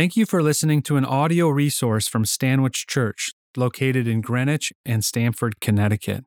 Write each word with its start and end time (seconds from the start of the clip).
Thank 0.00 0.16
you 0.16 0.24
for 0.24 0.42
listening 0.42 0.80
to 0.84 0.96
an 0.96 1.04
audio 1.04 1.50
resource 1.50 2.08
from 2.08 2.24
Stanwich 2.24 2.86
Church, 2.86 3.34
located 3.54 4.08
in 4.08 4.22
Greenwich 4.22 4.72
and 4.86 5.04
Stamford, 5.04 5.60
Connecticut. 5.60 6.24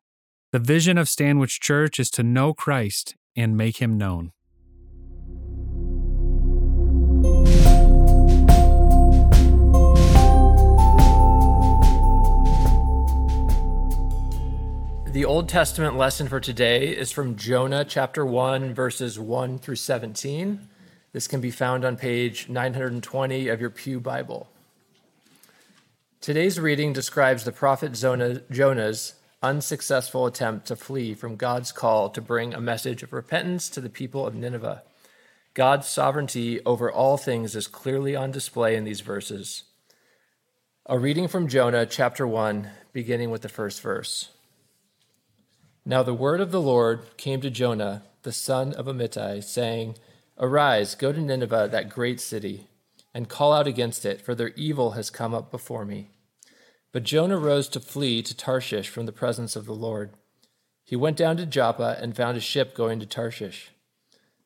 The 0.51 0.59
vision 0.59 0.99
of 0.99 1.09
Stanwich 1.09 1.59
Church 1.59 1.99
is 1.99 2.11
to 2.11 2.21
know 2.21 2.53
Christ 2.53 3.15
and 3.35 3.57
make 3.57 3.77
him 3.77 3.97
known. 3.97 4.31
The 15.11 15.25
Old 15.25 15.49
Testament 15.49 15.97
lesson 15.97 16.27
for 16.27 16.39
today 16.39 16.89
is 16.89 17.11
from 17.11 17.35
Jonah 17.35 17.83
chapter 17.83 18.23
1, 18.23 18.75
verses 18.75 19.17
1 19.17 19.57
through 19.57 19.77
17. 19.77 20.69
This 21.13 21.27
can 21.27 21.41
be 21.41 21.51
found 21.51 21.85
on 21.85 21.95
page 21.95 22.49
920 22.49 23.47
of 23.47 23.61
your 23.61 23.69
Pew 23.69 23.99
Bible. 23.99 24.49
Today's 26.21 26.59
reading 26.59 26.91
describes 26.91 27.43
the 27.43 27.51
prophet 27.51 27.93
Jonah's 27.93 29.13
unsuccessful 29.43 30.25
attempt 30.25 30.65
to 30.65 30.75
flee 30.75 31.13
from 31.13 31.35
God's 31.35 31.71
call 31.71 32.09
to 32.09 32.19
bring 32.19 32.55
a 32.55 32.59
message 32.59 33.03
of 33.03 33.13
repentance 33.13 33.69
to 33.69 33.79
the 33.79 33.91
people 33.91 34.25
of 34.25 34.33
Nineveh. 34.33 34.81
God's 35.53 35.87
sovereignty 35.87 36.59
over 36.65 36.91
all 36.91 37.17
things 37.17 37.55
is 37.55 37.67
clearly 37.67 38.15
on 38.15 38.31
display 38.31 38.75
in 38.75 38.83
these 38.83 39.01
verses. 39.01 39.65
A 40.87 40.97
reading 40.97 41.27
from 41.27 41.47
Jonah 41.47 41.85
chapter 41.85 42.25
1, 42.25 42.69
beginning 42.91 43.29
with 43.29 43.43
the 43.43 43.49
first 43.49 43.81
verse. 43.81 44.29
Now 45.85 46.01
the 46.01 46.15
word 46.15 46.41
of 46.41 46.49
the 46.49 46.61
Lord 46.61 47.17
came 47.17 47.39
to 47.41 47.51
Jonah, 47.51 48.01
the 48.23 48.31
son 48.31 48.73
of 48.73 48.87
Amittai, 48.87 49.43
saying, 49.43 49.95
Arise, 50.37 50.95
go 50.95 51.11
to 51.11 51.21
Nineveh, 51.21 51.69
that 51.71 51.89
great 51.89 52.19
city, 52.19 52.67
and 53.13 53.29
call 53.29 53.53
out 53.53 53.67
against 53.67 54.05
it, 54.05 54.21
for 54.21 54.33
their 54.33 54.49
evil 54.49 54.91
has 54.91 55.09
come 55.09 55.33
up 55.33 55.51
before 55.51 55.85
me. 55.85 56.09
But 56.91 57.03
Jonah 57.03 57.37
rose 57.37 57.67
to 57.69 57.79
flee 57.79 58.21
to 58.23 58.35
Tarshish 58.35 58.89
from 58.89 59.05
the 59.05 59.11
presence 59.11 59.55
of 59.55 59.65
the 59.65 59.73
Lord. 59.73 60.11
He 60.83 60.95
went 60.95 61.17
down 61.17 61.37
to 61.37 61.45
Joppa 61.45 61.97
and 62.01 62.15
found 62.15 62.37
a 62.37 62.41
ship 62.41 62.75
going 62.75 62.99
to 62.99 63.05
Tarshish. 63.05 63.71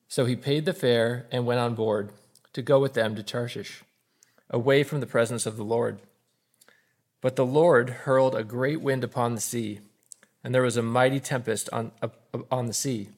So 0.07 0.25
he 0.25 0.35
paid 0.35 0.65
the 0.65 0.73
fare 0.73 1.27
and 1.31 1.45
went 1.45 1.59
on 1.59 1.75
board 1.75 2.11
to 2.53 2.61
go 2.61 2.79
with 2.79 2.93
them 2.93 3.15
to 3.15 3.23
Tarshish, 3.23 3.83
away 4.49 4.83
from 4.83 4.99
the 4.99 5.05
presence 5.05 5.45
of 5.45 5.57
the 5.57 5.63
Lord. 5.63 5.99
But 7.21 7.35
the 7.35 7.45
Lord 7.45 7.89
hurled 7.89 8.35
a 8.35 8.43
great 8.43 8.81
wind 8.81 9.03
upon 9.03 9.35
the 9.35 9.41
sea 9.41 9.79
and 10.47 10.55
there 10.55 10.61
was 10.61 10.77
a 10.77 10.81
mighty 10.81 11.19
tempest 11.19 11.69
on, 11.73 11.91
on 12.49 12.67
the 12.67 12.73
sea, 12.73 13.09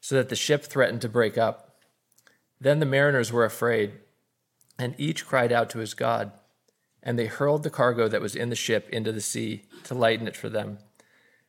so 0.00 0.14
that 0.14 0.30
the 0.30 0.34
ship 0.34 0.64
threatened 0.64 1.02
to 1.02 1.10
break 1.10 1.36
up. 1.36 1.69
Then 2.60 2.78
the 2.78 2.86
mariners 2.86 3.32
were 3.32 3.44
afraid, 3.44 3.92
and 4.78 4.94
each 4.98 5.26
cried 5.26 5.52
out 5.52 5.70
to 5.70 5.78
his 5.78 5.94
God. 5.94 6.32
And 7.02 7.18
they 7.18 7.26
hurled 7.26 7.62
the 7.62 7.70
cargo 7.70 8.08
that 8.08 8.20
was 8.20 8.36
in 8.36 8.50
the 8.50 8.56
ship 8.56 8.88
into 8.90 9.12
the 9.12 9.22
sea 9.22 9.62
to 9.84 9.94
lighten 9.94 10.28
it 10.28 10.36
for 10.36 10.50
them. 10.50 10.78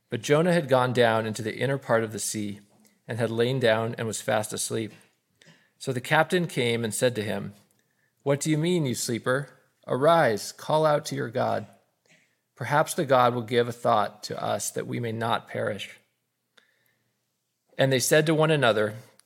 But 0.09 0.21
Jonah 0.21 0.53
had 0.53 0.69
gone 0.69 0.93
down 0.93 1.25
into 1.25 1.41
the 1.41 1.57
inner 1.57 1.77
part 1.77 2.03
of 2.03 2.13
the 2.13 2.19
sea, 2.19 2.61
and 3.07 3.19
had 3.19 3.29
lain 3.29 3.59
down 3.59 3.93
and 3.97 4.07
was 4.07 4.21
fast 4.21 4.53
asleep. 4.53 4.93
So 5.77 5.91
the 5.91 5.99
captain 5.99 6.47
came 6.47 6.85
and 6.85 6.93
said 6.93 7.15
to 7.15 7.23
him, 7.23 7.53
What 8.23 8.39
do 8.39 8.49
you 8.49 8.57
mean, 8.57 8.85
you 8.85 8.95
sleeper? 8.95 9.49
Arise, 9.87 10.51
call 10.51 10.85
out 10.85 11.05
to 11.07 11.15
your 11.15 11.29
God. 11.29 11.67
Perhaps 12.55 12.93
the 12.93 13.05
God 13.05 13.33
will 13.33 13.41
give 13.41 13.67
a 13.67 13.73
thought 13.73 14.23
to 14.23 14.41
us 14.41 14.69
that 14.71 14.87
we 14.87 14.99
may 14.99 15.11
not 15.11 15.49
perish. 15.49 15.99
And 17.77 17.91
they 17.91 17.99
said 17.99 18.27
to 18.27 18.35
one 18.35 18.51
another, 18.51 18.93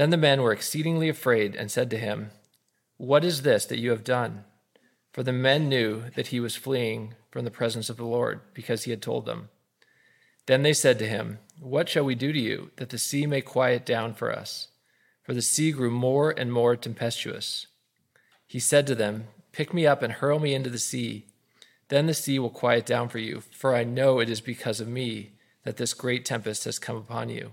Then 0.00 0.08
the 0.08 0.16
men 0.16 0.40
were 0.40 0.54
exceedingly 0.54 1.10
afraid, 1.10 1.54
and 1.54 1.70
said 1.70 1.90
to 1.90 1.98
him, 1.98 2.30
What 2.96 3.22
is 3.22 3.42
this 3.42 3.66
that 3.66 3.78
you 3.78 3.90
have 3.90 4.02
done? 4.02 4.44
For 5.12 5.22
the 5.22 5.30
men 5.30 5.68
knew 5.68 6.04
that 6.16 6.28
he 6.28 6.40
was 6.40 6.56
fleeing 6.56 7.16
from 7.30 7.44
the 7.44 7.50
presence 7.50 7.90
of 7.90 7.98
the 7.98 8.06
Lord, 8.06 8.40
because 8.54 8.84
he 8.84 8.92
had 8.92 9.02
told 9.02 9.26
them. 9.26 9.50
Then 10.46 10.62
they 10.62 10.72
said 10.72 10.98
to 11.00 11.06
him, 11.06 11.38
What 11.60 11.90
shall 11.90 12.06
we 12.06 12.14
do 12.14 12.32
to 12.32 12.40
you, 12.40 12.70
that 12.76 12.88
the 12.88 12.96
sea 12.96 13.26
may 13.26 13.42
quiet 13.42 13.84
down 13.84 14.14
for 14.14 14.34
us? 14.34 14.68
For 15.22 15.34
the 15.34 15.42
sea 15.42 15.70
grew 15.70 15.90
more 15.90 16.30
and 16.30 16.50
more 16.50 16.76
tempestuous. 16.76 17.66
He 18.46 18.58
said 18.58 18.86
to 18.86 18.94
them, 18.94 19.26
Pick 19.52 19.74
me 19.74 19.86
up 19.86 20.00
and 20.00 20.14
hurl 20.14 20.38
me 20.38 20.54
into 20.54 20.70
the 20.70 20.78
sea 20.78 21.26
then 21.90 22.06
the 22.06 22.14
sea 22.14 22.38
will 22.38 22.50
quiet 22.50 22.86
down 22.86 23.08
for 23.08 23.18
you, 23.18 23.42
for 23.50 23.74
I 23.74 23.82
know 23.82 24.20
it 24.20 24.30
is 24.30 24.40
because 24.40 24.80
of 24.80 24.86
me 24.86 25.32
that 25.64 25.76
this 25.76 25.92
great 25.92 26.24
tempest 26.24 26.64
has 26.64 26.78
come 26.78 26.96
upon 26.96 27.28
you. 27.28 27.52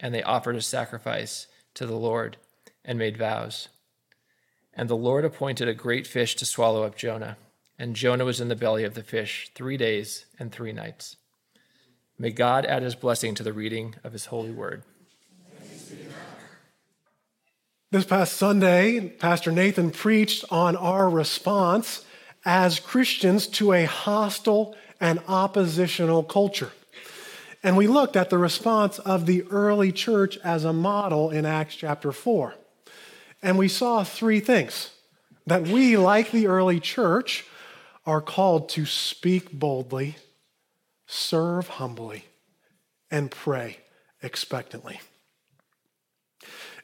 and 0.00 0.14
they 0.14 0.22
offered 0.22 0.56
a 0.56 0.62
sacrifice 0.62 1.46
to 1.74 1.86
the 1.86 1.96
Lord 1.96 2.36
and 2.84 2.98
made 2.98 3.16
vows. 3.16 3.68
And 4.74 4.88
the 4.88 4.96
Lord 4.96 5.24
appointed 5.24 5.68
a 5.68 5.74
great 5.74 6.06
fish 6.06 6.34
to 6.36 6.44
swallow 6.44 6.82
up 6.82 6.96
Jonah, 6.96 7.36
and 7.78 7.94
Jonah 7.94 8.24
was 8.24 8.40
in 8.40 8.48
the 8.48 8.56
belly 8.56 8.84
of 8.84 8.94
the 8.94 9.02
fish 9.02 9.50
three 9.54 9.76
days 9.76 10.26
and 10.38 10.50
three 10.50 10.72
nights. 10.72 11.16
May 12.18 12.30
God 12.30 12.66
add 12.66 12.82
his 12.82 12.94
blessing 12.94 13.34
to 13.36 13.42
the 13.42 13.52
reading 13.52 13.94
of 14.04 14.12
his 14.12 14.26
holy 14.26 14.50
word. 14.50 14.82
This 17.92 18.04
past 18.04 18.34
Sunday, 18.34 19.08
Pastor 19.08 19.50
Nathan 19.50 19.90
preached 19.90 20.44
on 20.50 20.76
our 20.76 21.10
response 21.10 22.04
as 22.44 22.78
Christians 22.78 23.48
to 23.48 23.72
a 23.72 23.84
hostile 23.84 24.76
and 25.00 25.20
oppositional 25.26 26.22
culture. 26.22 26.70
And 27.62 27.76
we 27.76 27.86
looked 27.86 28.16
at 28.16 28.30
the 28.30 28.38
response 28.38 28.98
of 29.00 29.26
the 29.26 29.42
early 29.50 29.92
church 29.92 30.38
as 30.38 30.64
a 30.64 30.72
model 30.72 31.30
in 31.30 31.44
Acts 31.44 31.76
chapter 31.76 32.10
4. 32.10 32.54
And 33.42 33.58
we 33.58 33.68
saw 33.68 34.02
three 34.02 34.40
things 34.40 34.90
that 35.46 35.68
we, 35.68 35.96
like 35.96 36.30
the 36.30 36.46
early 36.46 36.80
church, 36.80 37.44
are 38.06 38.20
called 38.20 38.68
to 38.70 38.86
speak 38.86 39.52
boldly, 39.52 40.16
serve 41.06 41.68
humbly, 41.68 42.24
and 43.10 43.30
pray 43.30 43.78
expectantly. 44.22 45.00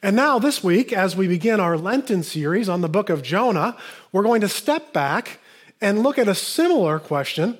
And 0.03 0.15
now, 0.15 0.37
this 0.37 0.63
week, 0.63 0.93
as 0.93 1.15
we 1.15 1.27
begin 1.27 1.59
our 1.59 1.75
Lenten 1.75 2.21
series 2.21 2.69
on 2.69 2.81
the 2.81 2.89
book 2.89 3.09
of 3.09 3.23
Jonah, 3.23 3.75
we're 4.11 4.23
going 4.23 4.41
to 4.41 4.49
step 4.49 4.93
back 4.93 5.39
and 5.81 6.03
look 6.03 6.19
at 6.19 6.27
a 6.27 6.35
similar 6.35 6.99
question, 6.99 7.57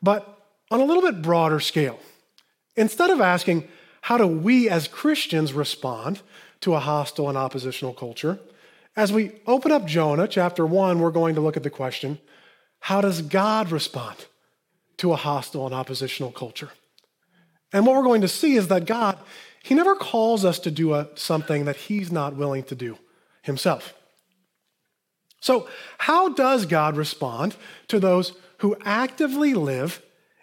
but 0.00 0.38
on 0.70 0.80
a 0.80 0.84
little 0.84 1.02
bit 1.02 1.20
broader 1.20 1.58
scale. 1.58 1.98
Instead 2.76 3.10
of 3.10 3.20
asking, 3.20 3.68
how 4.02 4.16
do 4.16 4.26
we 4.26 4.68
as 4.68 4.88
Christians 4.88 5.52
respond 5.52 6.20
to 6.60 6.74
a 6.74 6.80
hostile 6.80 7.28
and 7.28 7.36
oppositional 7.36 7.92
culture? 7.92 8.38
As 8.96 9.12
we 9.12 9.32
open 9.46 9.72
up 9.72 9.86
Jonah 9.86 10.28
chapter 10.28 10.66
1, 10.66 10.98
we're 10.98 11.10
going 11.10 11.34
to 11.34 11.40
look 11.40 11.56
at 11.56 11.62
the 11.62 11.70
question 11.70 12.18
how 12.80 13.00
does 13.02 13.20
God 13.20 13.70
respond 13.70 14.26
to 14.96 15.12
a 15.12 15.16
hostile 15.16 15.66
and 15.66 15.74
oppositional 15.74 16.32
culture? 16.32 16.70
And 17.72 17.86
what 17.86 17.94
we're 17.94 18.02
going 18.02 18.22
to 18.22 18.28
see 18.28 18.54
is 18.54 18.68
that 18.68 18.86
God, 18.86 19.18
He 19.62 19.74
never 19.74 19.94
calls 19.94 20.44
us 20.44 20.58
to 20.60 20.70
do 20.70 20.94
a, 20.94 21.08
something 21.14 21.66
that 21.66 21.76
He's 21.76 22.10
not 22.10 22.36
willing 22.36 22.64
to 22.64 22.74
do 22.74 22.98
Himself. 23.42 23.94
So, 25.40 25.68
how 25.98 26.30
does 26.30 26.66
God 26.66 26.96
respond 26.96 27.56
to 27.88 28.00
those 28.00 28.32
who 28.58 28.76
actively 28.84 29.54
live 29.54 30.02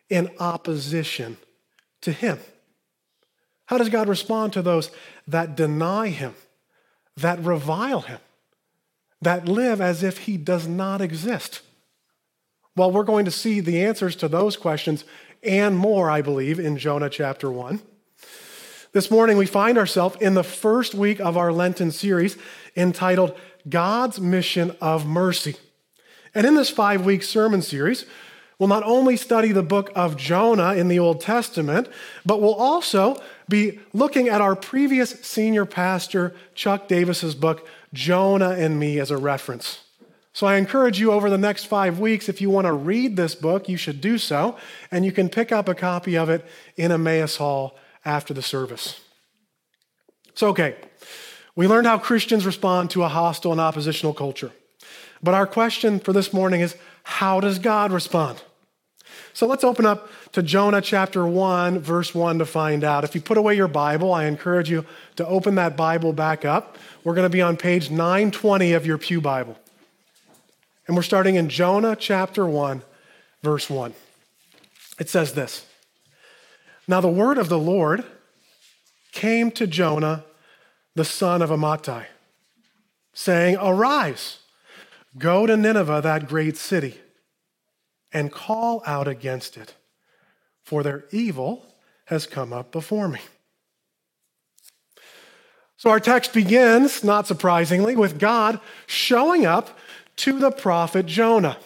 in 0.09 0.30
opposition 0.39 1.38
to 2.01 2.11
Him? 2.11 2.39
How 3.65 3.77
does 3.77 3.89
God 3.89 4.07
respond 4.07 4.53
to 4.53 4.61
those 4.61 4.91
that 5.27 5.55
deny 5.55 6.09
Him, 6.09 6.35
that 7.15 7.44
revile 7.44 8.01
Him, 8.01 8.19
that 9.21 9.47
live 9.47 9.81
as 9.81 10.03
if 10.03 10.19
He 10.19 10.38
does 10.38 10.67
not 10.67 11.01
exist? 11.01 11.61
Well, 12.75 12.91
we're 12.91 13.03
going 13.03 13.25
to 13.25 13.31
see 13.31 13.59
the 13.59 13.83
answers 13.83 14.15
to 14.17 14.27
those 14.27 14.55
questions 14.55 15.03
and 15.44 15.77
more, 15.77 16.09
I 16.09 16.21
believe, 16.21 16.59
in 16.59 16.77
Jonah 16.77 17.09
chapter 17.09 17.49
1. 17.51 17.81
This 18.94 19.11
morning, 19.11 19.38
we 19.38 19.45
find 19.45 19.77
ourselves 19.77 20.15
in 20.21 20.33
the 20.33 20.44
first 20.44 20.95
week 20.95 21.19
of 21.19 21.38
our 21.38 21.51
Lenten 21.51 21.91
series 21.91 22.38
entitled 22.75 23.38
God's 23.67 24.19
Mission 24.19 24.75
of 24.79 25.05
Mercy. 25.05 25.55
And 26.33 26.47
in 26.47 26.55
this 26.55 26.69
five 26.69 27.05
week 27.05 27.23
sermon 27.23 27.61
series, 27.61 28.05
we'll 28.59 28.69
not 28.69 28.83
only 28.83 29.18
study 29.18 29.51
the 29.51 29.63
book 29.63 29.92
of 29.95 30.18
Jonah 30.18 30.74
in 30.74 30.88
the 30.88 31.00
Old 31.00 31.21
Testament, 31.21 31.88
but 32.25 32.42
we'll 32.42 32.56
also 32.56 33.21
be 33.48 33.80
looking 33.94 34.27
at 34.27 34.42
our 34.42 34.56
previous 34.56 35.12
senior 35.21 35.65
pastor, 35.65 36.36
Chuck 36.56 36.88
Davis's 36.88 37.36
book, 37.36 37.68
Jonah 37.94 38.51
and 38.51 38.80
Me, 38.80 39.00
as 39.00 39.12
a 39.12 39.18
reference. 39.18 39.81
So 40.33 40.45
I 40.45 40.57
encourage 40.57 41.00
you 41.00 41.12
over 41.12 41.31
the 41.31 41.38
next 41.38 41.65
five 41.65 42.00
weeks, 42.00 42.30
if 42.30 42.42
you 42.42 42.51
want 42.51 42.68
to 42.68 42.74
read 42.74 43.15
this 43.15 43.33
book, 43.33 43.68
you 43.68 43.77
should 43.77 44.01
do 44.01 44.19
so, 44.19 44.56
and 44.92 45.04
you 45.04 45.12
can 45.12 45.30
pick 45.30 45.51
up 45.51 45.68
a 45.68 45.74
copy 45.74 46.15
of 46.15 46.30
it 46.30 46.45
in 46.75 46.92
Emmaus 46.92 47.38
Hall 47.38 47.75
after 48.06 48.36
the 48.36 48.44
service. 48.44 49.00
So, 50.36 50.50
okay, 50.50 50.75
we 51.56 51.68
learned 51.68 51.88
how 51.88 51.98
Christians 51.98 52.45
respond 52.45 52.92
to 52.92 53.01
a 53.01 53.07
hostile 53.07 53.51
and 53.51 53.59
oppositional 53.59 54.13
culture. 54.13 54.51
But 55.24 55.33
our 55.33 55.48
question 55.48 56.00
for 56.00 56.13
this 56.13 56.31
morning 56.31 56.62
is 56.62 56.75
how 57.01 57.39
does 57.39 57.57
God 57.57 57.92
respond? 57.92 58.44
So 59.33 59.47
let's 59.47 59.63
open 59.63 59.85
up 59.85 60.09
to 60.33 60.41
Jonah 60.41 60.81
chapter 60.81 61.25
1, 61.25 61.79
verse 61.79 62.13
1 62.13 62.39
to 62.39 62.45
find 62.45 62.83
out. 62.83 63.03
If 63.03 63.15
you 63.15 63.21
put 63.21 63.37
away 63.37 63.55
your 63.55 63.67
Bible, 63.67 64.13
I 64.13 64.25
encourage 64.25 64.69
you 64.69 64.85
to 65.15 65.25
open 65.27 65.55
that 65.55 65.77
Bible 65.77 66.13
back 66.13 66.45
up. 66.45 66.77
We're 67.03 67.13
going 67.15 67.25
to 67.25 67.29
be 67.29 67.41
on 67.41 67.57
page 67.57 67.89
920 67.89 68.73
of 68.73 68.85
your 68.85 68.97
Pew 68.97 69.21
Bible. 69.21 69.57
And 70.87 70.95
we're 70.95 71.03
starting 71.03 71.35
in 71.35 71.49
Jonah 71.49 71.95
chapter 71.95 72.45
1, 72.45 72.81
verse 73.43 73.69
1. 73.69 73.93
It 74.99 75.09
says 75.09 75.33
this 75.33 75.65
Now 76.87 77.01
the 77.01 77.09
word 77.09 77.37
of 77.37 77.49
the 77.49 77.59
Lord 77.59 78.03
came 79.11 79.51
to 79.51 79.67
Jonah, 79.67 80.25
the 80.95 81.05
son 81.05 81.41
of 81.41 81.49
Amittai, 81.49 82.05
saying, 83.13 83.57
Arise, 83.59 84.39
go 85.17 85.45
to 85.45 85.57
Nineveh, 85.57 86.01
that 86.03 86.27
great 86.27 86.57
city, 86.57 86.99
and 88.13 88.31
call 88.31 88.81
out 88.86 89.07
against 89.07 89.57
it, 89.57 89.75
for 90.63 90.83
their 90.83 91.06
evil 91.12 91.65
has 92.06 92.25
come 92.25 92.54
up 92.54 92.71
before 92.71 93.07
me. 93.07 93.19
So 95.75 95.92
our 95.92 96.00
text 96.00 96.33
begins, 96.33 97.04
not 97.04 97.27
surprisingly, 97.27 97.95
with 97.95 98.18
God 98.18 98.59
showing 98.88 99.45
up 99.45 99.77
to 100.18 100.39
the 100.39 100.51
prophet 100.51 101.06
Jonah. 101.06 101.57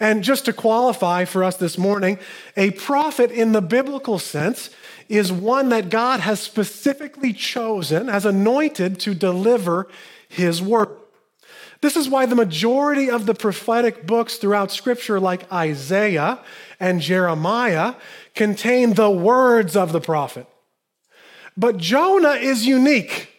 And 0.00 0.22
just 0.22 0.44
to 0.44 0.52
qualify 0.52 1.24
for 1.24 1.42
us 1.42 1.56
this 1.56 1.78
morning, 1.78 2.18
a 2.56 2.70
prophet 2.72 3.30
in 3.30 3.52
the 3.52 3.62
biblical 3.62 4.18
sense 4.18 4.70
is 5.08 5.32
one 5.32 5.70
that 5.70 5.88
God 5.88 6.20
has 6.20 6.38
specifically 6.38 7.32
chosen, 7.32 8.08
has 8.08 8.26
anointed 8.26 9.00
to 9.00 9.14
deliver 9.14 9.88
his 10.28 10.60
word. 10.60 10.90
This 11.80 11.96
is 11.96 12.08
why 12.08 12.26
the 12.26 12.34
majority 12.34 13.08
of 13.08 13.26
the 13.26 13.34
prophetic 13.34 14.06
books 14.06 14.36
throughout 14.36 14.72
Scripture, 14.72 15.20
like 15.20 15.50
Isaiah 15.52 16.40
and 16.80 17.00
Jeremiah, 17.00 17.94
contain 18.34 18.94
the 18.94 19.10
words 19.10 19.76
of 19.76 19.92
the 19.92 20.00
prophet. 20.00 20.46
But 21.56 21.76
Jonah 21.76 22.32
is 22.32 22.66
unique. 22.66 23.30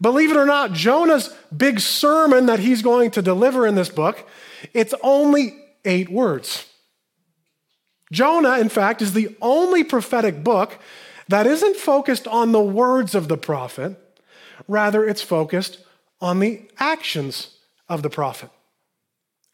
Believe 0.00 0.30
it 0.30 0.36
or 0.36 0.46
not, 0.46 0.72
Jonah's 0.72 1.34
big 1.56 1.80
sermon 1.80 2.46
that 2.46 2.60
he's 2.60 2.82
going 2.82 3.10
to 3.12 3.22
deliver 3.22 3.66
in 3.66 3.74
this 3.74 3.88
book, 3.88 4.28
it's 4.72 4.94
only 5.02 5.56
eight 5.84 6.08
words. 6.08 6.66
Jonah, 8.12 8.58
in 8.58 8.68
fact, 8.68 9.02
is 9.02 9.12
the 9.12 9.34
only 9.40 9.82
prophetic 9.82 10.44
book 10.44 10.78
that 11.28 11.46
isn't 11.46 11.76
focused 11.76 12.28
on 12.28 12.52
the 12.52 12.60
words 12.62 13.14
of 13.14 13.28
the 13.28 13.36
prophet, 13.36 13.96
rather, 14.68 15.06
it's 15.06 15.22
focused 15.22 15.78
on 16.20 16.38
the 16.38 16.62
actions 16.78 17.53
of 17.88 18.02
the 18.02 18.10
prophet. 18.10 18.50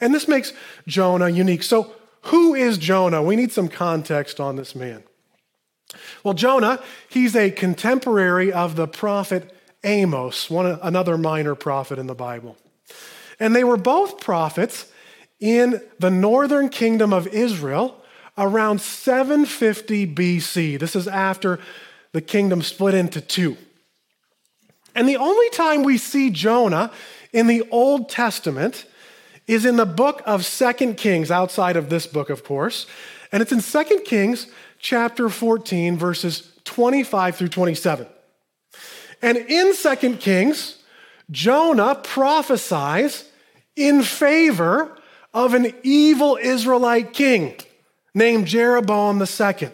And 0.01 0.15
this 0.15 0.29
makes 0.29 0.53
Jonah 0.87 1.29
unique. 1.29 1.63
So, 1.63 1.93
who 2.25 2.55
is 2.55 2.79
Jonah? 2.79 3.23
We 3.23 3.37
need 3.37 3.53
some 3.53 3.69
context 3.69 4.41
on 4.41 4.57
this 4.57 4.75
man. 4.75 5.03
Well, 6.23 6.35
Jonah, 6.35 6.83
he's 7.09 7.35
a 7.35 7.51
contemporary 7.51 8.53
of 8.53 8.77
the 8.77 8.87
prophet 8.87 9.55
Amos, 9.83 10.51
one, 10.51 10.79
another 10.83 11.17
minor 11.17 11.55
prophet 11.55 11.99
in 11.99 12.07
the 12.07 12.15
Bible. 12.15 12.57
And 13.39 13.57
they 13.57 13.65
were 13.65 13.79
both 13.79 14.21
prophets 14.21 14.93
in 15.41 15.81
the 15.99 16.11
northern 16.11 16.69
kingdom 16.69 17.13
of 17.13 17.27
Israel 17.29 17.97
around 18.37 18.81
750 18.81 20.15
BC. 20.15 20.79
This 20.79 20.95
is 20.95 21.09
after 21.09 21.59
the 22.13 22.21
kingdom 22.21 22.61
split 22.61 22.95
into 22.95 23.21
two. 23.21 23.57
And 24.95 25.09
the 25.09 25.17
only 25.17 25.49
time 25.51 25.83
we 25.83 25.97
see 25.97 26.31
Jonah 26.31 26.93
in 27.33 27.47
the 27.47 27.67
Old 27.71 28.09
Testament 28.09 28.87
is 29.47 29.65
in 29.65 29.77
the 29.77 29.87
book 29.87 30.23
of 30.27 30.45
Second 30.45 30.97
Kings, 30.97 31.31
outside 31.31 31.77
of 31.77 31.91
this 31.91 32.07
book, 32.07 32.31
of 32.31 32.45
course. 32.45 32.87
And 33.33 33.43
it's 33.43 33.53
in 33.53 33.61
Second 33.61 34.05
Kings 34.05 34.47
chapter 34.79 35.29
14, 35.29 35.97
verses 35.97 36.53
25 36.65 37.37
through 37.37 37.49
27. 37.49 38.07
And 39.23 39.37
in 39.37 39.75
Second 39.75 40.21
Kings, 40.21 40.79
Jonah 41.31 41.95
prophesies 41.95 43.29
in 43.77 44.03
favor 44.03 44.97
of 45.33 45.55
an 45.55 45.73
evil 45.83 46.39
Israelite 46.41 47.13
king 47.13 47.55
named 48.15 48.47
Jeroboam 48.47 49.21
II. 49.21 49.71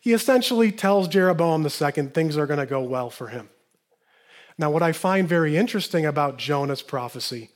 He 0.00 0.12
essentially 0.12 0.70
tells 0.70 1.08
Jeroboam 1.08 1.64
II 1.66 1.90
things 2.08 2.36
are 2.36 2.46
going 2.46 2.60
to 2.60 2.66
go 2.66 2.82
well 2.82 3.10
for 3.10 3.28
him. 3.28 3.48
Now, 4.58 4.70
what 4.70 4.82
I 4.82 4.90
find 4.92 5.28
very 5.28 5.56
interesting 5.56 6.04
about 6.04 6.36
Jonah's 6.36 6.82
prophecy 6.82 7.50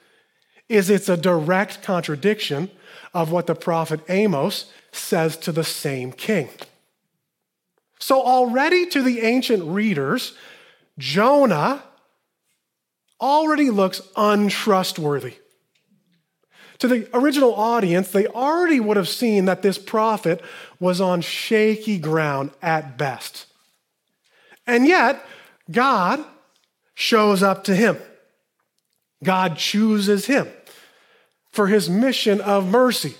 is 0.68 0.88
it's 0.88 1.08
a 1.08 1.16
direct 1.16 1.82
contradiction 1.82 2.70
of 3.12 3.32
what 3.32 3.46
the 3.48 3.56
prophet 3.56 4.00
Amos 4.08 4.72
says 4.92 5.36
to 5.38 5.52
the 5.52 5.64
same 5.64 6.12
king. 6.12 6.48
So, 7.98 8.22
already 8.22 8.86
to 8.86 9.02
the 9.02 9.20
ancient 9.20 9.64
readers, 9.64 10.34
Jonah 10.98 11.82
already 13.20 13.70
looks 13.70 14.00
untrustworthy. 14.16 15.34
To 16.78 16.88
the 16.88 17.08
original 17.14 17.54
audience, 17.54 18.10
they 18.10 18.26
already 18.26 18.80
would 18.80 18.96
have 18.96 19.08
seen 19.08 19.44
that 19.44 19.62
this 19.62 19.78
prophet 19.78 20.42
was 20.80 21.00
on 21.00 21.20
shaky 21.20 21.98
ground 21.98 22.50
at 22.60 22.98
best. 22.98 23.46
And 24.66 24.86
yet, 24.86 25.24
God 25.70 26.24
shows 26.94 27.42
up 27.42 27.64
to 27.64 27.74
him. 27.74 27.98
God 29.22 29.56
chooses 29.56 30.26
him 30.26 30.48
for 31.50 31.66
his 31.66 31.88
mission 31.88 32.40
of 32.40 32.66
mercy. 32.66 33.14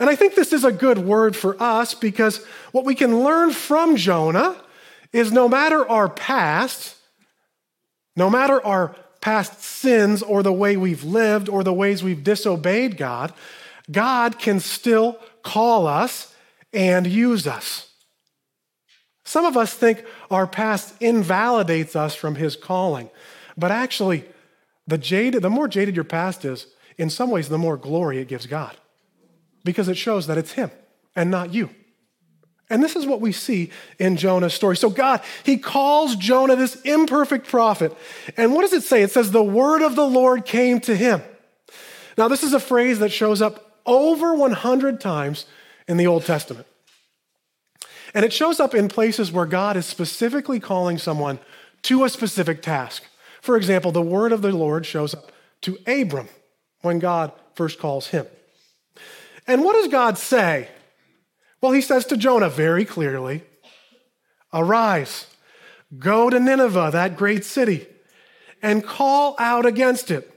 And 0.00 0.08
I 0.08 0.16
think 0.16 0.34
this 0.34 0.52
is 0.52 0.64
a 0.64 0.72
good 0.72 0.98
word 0.98 1.36
for 1.36 1.60
us 1.60 1.94
because 1.94 2.44
what 2.72 2.84
we 2.84 2.94
can 2.94 3.22
learn 3.22 3.50
from 3.50 3.96
Jonah 3.96 4.56
is 5.12 5.32
no 5.32 5.48
matter 5.48 5.88
our 5.88 6.08
past, 6.08 6.96
no 8.16 8.30
matter 8.30 8.64
our 8.64 8.94
past 9.20 9.60
sins 9.60 10.22
or 10.22 10.42
the 10.42 10.52
way 10.52 10.76
we've 10.76 11.04
lived 11.04 11.48
or 11.48 11.64
the 11.64 11.72
ways 11.72 12.02
we've 12.02 12.22
disobeyed 12.22 12.96
God, 12.96 13.32
God 13.90 14.38
can 14.38 14.60
still 14.60 15.18
call 15.42 15.86
us 15.86 16.34
and 16.72 17.06
use 17.06 17.46
us. 17.46 17.87
Some 19.28 19.44
of 19.44 19.58
us 19.58 19.74
think 19.74 20.06
our 20.30 20.46
past 20.46 20.94
invalidates 21.02 21.94
us 21.94 22.14
from 22.14 22.36
his 22.36 22.56
calling, 22.56 23.10
but 23.58 23.70
actually, 23.70 24.24
the 24.86 24.96
jaded, 24.96 25.42
the 25.42 25.50
more 25.50 25.68
jaded 25.68 25.94
your 25.94 26.04
past 26.04 26.46
is, 26.46 26.66
in 26.96 27.10
some 27.10 27.30
ways, 27.30 27.50
the 27.50 27.58
more 27.58 27.76
glory 27.76 28.20
it 28.20 28.28
gives 28.28 28.46
God 28.46 28.74
because 29.64 29.86
it 29.86 29.98
shows 29.98 30.28
that 30.28 30.38
it's 30.38 30.52
him 30.52 30.70
and 31.14 31.30
not 31.30 31.52
you. 31.52 31.68
And 32.70 32.82
this 32.82 32.96
is 32.96 33.04
what 33.04 33.20
we 33.20 33.32
see 33.32 33.70
in 33.98 34.16
Jonah's 34.16 34.54
story. 34.54 34.78
So, 34.78 34.88
God, 34.88 35.20
he 35.44 35.58
calls 35.58 36.16
Jonah 36.16 36.56
this 36.56 36.80
imperfect 36.80 37.46
prophet. 37.46 37.94
And 38.38 38.54
what 38.54 38.62
does 38.62 38.72
it 38.72 38.82
say? 38.82 39.02
It 39.02 39.10
says, 39.10 39.30
The 39.30 39.42
word 39.42 39.82
of 39.82 39.94
the 39.94 40.08
Lord 40.08 40.46
came 40.46 40.80
to 40.80 40.96
him. 40.96 41.20
Now, 42.16 42.28
this 42.28 42.42
is 42.42 42.54
a 42.54 42.60
phrase 42.60 42.98
that 43.00 43.12
shows 43.12 43.42
up 43.42 43.78
over 43.84 44.34
100 44.34 45.02
times 45.02 45.44
in 45.86 45.98
the 45.98 46.06
Old 46.06 46.24
Testament. 46.24 46.66
And 48.14 48.24
it 48.24 48.32
shows 48.32 48.60
up 48.60 48.74
in 48.74 48.88
places 48.88 49.30
where 49.30 49.46
God 49.46 49.76
is 49.76 49.86
specifically 49.86 50.60
calling 50.60 50.98
someone 50.98 51.38
to 51.82 52.04
a 52.04 52.08
specific 52.08 52.62
task. 52.62 53.04
For 53.40 53.56
example, 53.56 53.92
the 53.92 54.02
word 54.02 54.32
of 54.32 54.42
the 54.42 54.52
Lord 54.52 54.86
shows 54.86 55.14
up 55.14 55.32
to 55.62 55.78
Abram 55.86 56.28
when 56.82 56.98
God 56.98 57.32
first 57.54 57.78
calls 57.78 58.08
him. 58.08 58.26
And 59.46 59.64
what 59.64 59.74
does 59.74 59.88
God 59.88 60.18
say 60.18 60.68
well, 61.60 61.72
he 61.72 61.80
says 61.80 62.04
to 62.06 62.16
Jonah 62.16 62.48
very 62.48 62.84
clearly 62.84 63.42
Arise, 64.52 65.26
go 65.98 66.30
to 66.30 66.40
Nineveh, 66.40 66.90
that 66.92 67.16
great 67.16 67.44
city, 67.44 67.86
and 68.62 68.84
call 68.84 69.36
out 69.38 69.66
against 69.66 70.10
it, 70.10 70.32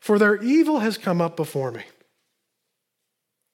for 0.00 0.18
their 0.18 0.42
evil 0.42 0.80
has 0.80 0.98
come 0.98 1.20
up 1.20 1.36
before 1.36 1.70
me. 1.70 1.82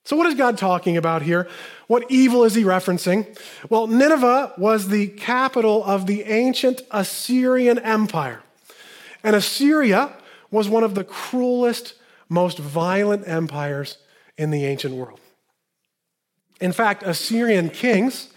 So, 0.04 0.16
what 0.16 0.26
is 0.26 0.34
God 0.34 0.56
talking 0.58 0.96
about 0.96 1.22
here? 1.22 1.48
What 1.86 2.10
evil 2.10 2.44
is 2.44 2.54
he 2.54 2.62
referencing? 2.62 3.38
Well, 3.68 3.86
Nineveh 3.86 4.54
was 4.56 4.88
the 4.88 5.08
capital 5.08 5.84
of 5.84 6.06
the 6.06 6.22
ancient 6.22 6.82
Assyrian 6.90 7.78
Empire. 7.78 8.42
And 9.22 9.36
Assyria 9.36 10.14
was 10.50 10.68
one 10.68 10.84
of 10.84 10.94
the 10.94 11.04
cruelest, 11.04 11.94
most 12.28 12.58
violent 12.58 13.28
empires 13.28 13.98
in 14.38 14.50
the 14.50 14.64
ancient 14.64 14.94
world. 14.94 15.20
In 16.60 16.72
fact, 16.72 17.02
Assyrian 17.02 17.70
kings, 17.70 18.28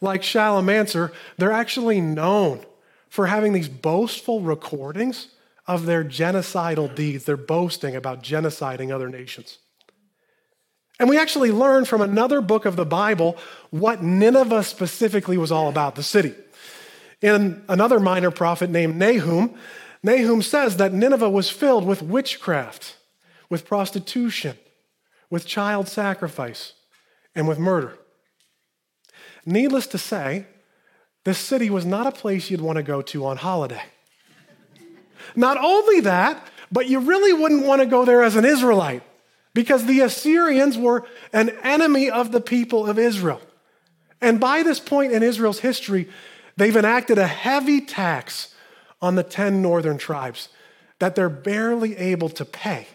like 0.00 0.22
Shalmaneser, 0.22 1.12
they're 1.36 1.52
actually 1.52 2.00
known 2.00 2.64
for 3.08 3.26
having 3.26 3.52
these 3.52 3.68
boastful 3.68 4.40
recordings 4.40 5.28
of 5.66 5.86
their 5.86 6.04
genocidal 6.04 6.94
deeds. 6.94 7.24
They're 7.24 7.36
boasting 7.36 7.96
about 7.96 8.22
genociding 8.22 8.92
other 8.92 9.08
nations. 9.08 9.58
And 10.98 11.08
we 11.08 11.18
actually 11.18 11.52
learn 11.52 11.84
from 11.84 12.00
another 12.00 12.40
book 12.40 12.64
of 12.64 12.76
the 12.76 12.84
Bible 12.84 13.36
what 13.70 14.02
Nineveh 14.02 14.64
specifically 14.64 15.36
was 15.36 15.52
all 15.52 15.68
about, 15.68 15.94
the 15.94 16.02
city. 16.02 16.34
In 17.20 17.62
another 17.68 18.00
minor 18.00 18.30
prophet 18.30 18.70
named 18.70 18.96
Nahum, 18.96 19.54
Nahum 20.02 20.42
says 20.42 20.76
that 20.76 20.92
Nineveh 20.92 21.30
was 21.30 21.50
filled 21.50 21.86
with 21.86 22.02
witchcraft, 22.02 22.96
with 23.48 23.66
prostitution, 23.66 24.56
with 25.30 25.46
child 25.46 25.88
sacrifice, 25.88 26.74
and 27.34 27.46
with 27.46 27.58
murder. 27.58 27.98
Needless 29.46 29.86
to 29.88 29.98
say, 29.98 30.46
this 31.24 31.38
city 31.38 31.70
was 31.70 31.84
not 31.84 32.06
a 32.06 32.12
place 32.12 32.50
you'd 32.50 32.60
want 32.60 32.76
to 32.76 32.82
go 32.82 33.02
to 33.02 33.26
on 33.26 33.36
holiday. 33.36 33.82
Not 35.36 35.58
only 35.58 36.00
that, 36.00 36.46
but 36.70 36.88
you 36.88 37.00
really 37.00 37.32
wouldn't 37.32 37.66
want 37.66 37.80
to 37.82 37.86
go 37.86 38.04
there 38.04 38.22
as 38.22 38.36
an 38.36 38.44
Israelite 38.44 39.02
because 39.58 39.86
the 39.86 40.02
Assyrians 40.02 40.78
were 40.78 41.04
an 41.32 41.48
enemy 41.64 42.08
of 42.08 42.30
the 42.30 42.40
people 42.40 42.86
of 42.86 42.96
Israel. 42.96 43.40
And 44.20 44.38
by 44.38 44.62
this 44.62 44.78
point 44.78 45.10
in 45.10 45.24
Israel's 45.24 45.58
history, 45.58 46.08
they've 46.56 46.76
enacted 46.76 47.18
a 47.18 47.26
heavy 47.26 47.80
tax 47.80 48.54
on 49.02 49.16
the 49.16 49.24
10 49.24 49.60
northern 49.60 49.98
tribes 49.98 50.48
that 51.00 51.16
they're 51.16 51.28
barely 51.28 51.96
able 51.96 52.28
to 52.28 52.44
pay. 52.44 52.86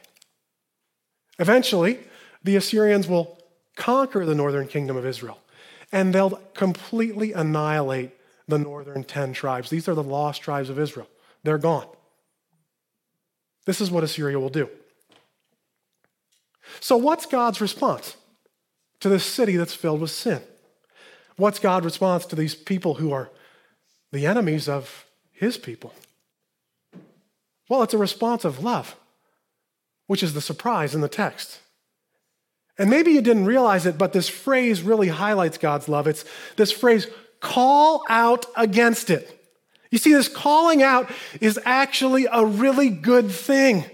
Eventually, 1.38 2.00
the 2.46 2.56
Assyrians 2.56 3.10
will 3.10 3.38
conquer 3.76 4.26
the 4.26 4.34
northern 4.34 4.70
kingdom 4.70 4.96
of 4.96 5.06
Israel 5.06 5.40
and 5.92 6.16
they'll 6.16 6.40
completely 6.54 7.34
annihilate 7.34 8.12
the 8.48 8.58
northern 8.58 9.04
10 9.04 9.34
tribes. 9.34 9.70
These 9.70 9.90
are 9.90 9.96
the 9.96 10.02
lost 10.02 10.42
tribes 10.42 10.70
of 10.70 10.80
Israel. 10.80 11.10
They're 11.44 11.58
gone. 11.58 11.88
This 13.66 13.82
is 13.82 13.92
what 13.92 14.06
Assyria 14.06 14.40
will 14.40 14.48
do. 14.48 14.70
So, 16.80 16.98
what's 16.98 17.26
God's 17.26 17.62
response 17.62 18.18
to 19.00 19.10
this 19.10 19.26
city 19.26 19.56
that's 19.56 19.74
filled 19.74 20.02
with 20.02 20.12
sin? 20.12 20.42
What's 21.36 21.60
God's 21.60 21.86
response 21.86 22.26
to 22.28 22.36
these 22.36 22.56
people 22.56 22.96
who 22.96 23.12
are 23.12 23.30
the 24.12 24.26
enemies 24.26 24.70
of 24.70 25.06
his 25.32 25.58
people? 25.58 25.94
Well, 27.70 27.84
it's 27.84 27.94
a 27.94 27.98
response 27.98 28.46
of 28.46 28.64
love, 28.64 28.96
which 30.08 30.22
is 30.22 30.34
the 30.34 30.42
surprise 30.42 30.94
in 30.94 31.02
the 31.02 31.10
text. 31.10 31.60
And 32.78 32.90
maybe 32.90 33.12
you 33.12 33.22
didn't 33.22 33.46
realize 33.46 33.86
it, 33.86 33.98
but 33.98 34.14
this 34.14 34.30
phrase 34.30 34.82
really 34.82 35.08
highlights 35.08 35.58
God's 35.58 35.88
love. 35.88 36.08
It's 36.08 36.26
this 36.56 36.72
phrase, 36.72 37.08
call 37.40 38.04
out 38.10 38.46
against 38.56 39.10
it. 39.10 39.40
You 39.92 40.00
see, 40.00 40.14
this 40.14 40.28
calling 40.28 40.82
out 40.82 41.12
is 41.40 41.60
actually 41.66 42.26
a 42.32 42.44
really 42.44 42.90
good 42.90 43.30
thing. 43.30 43.86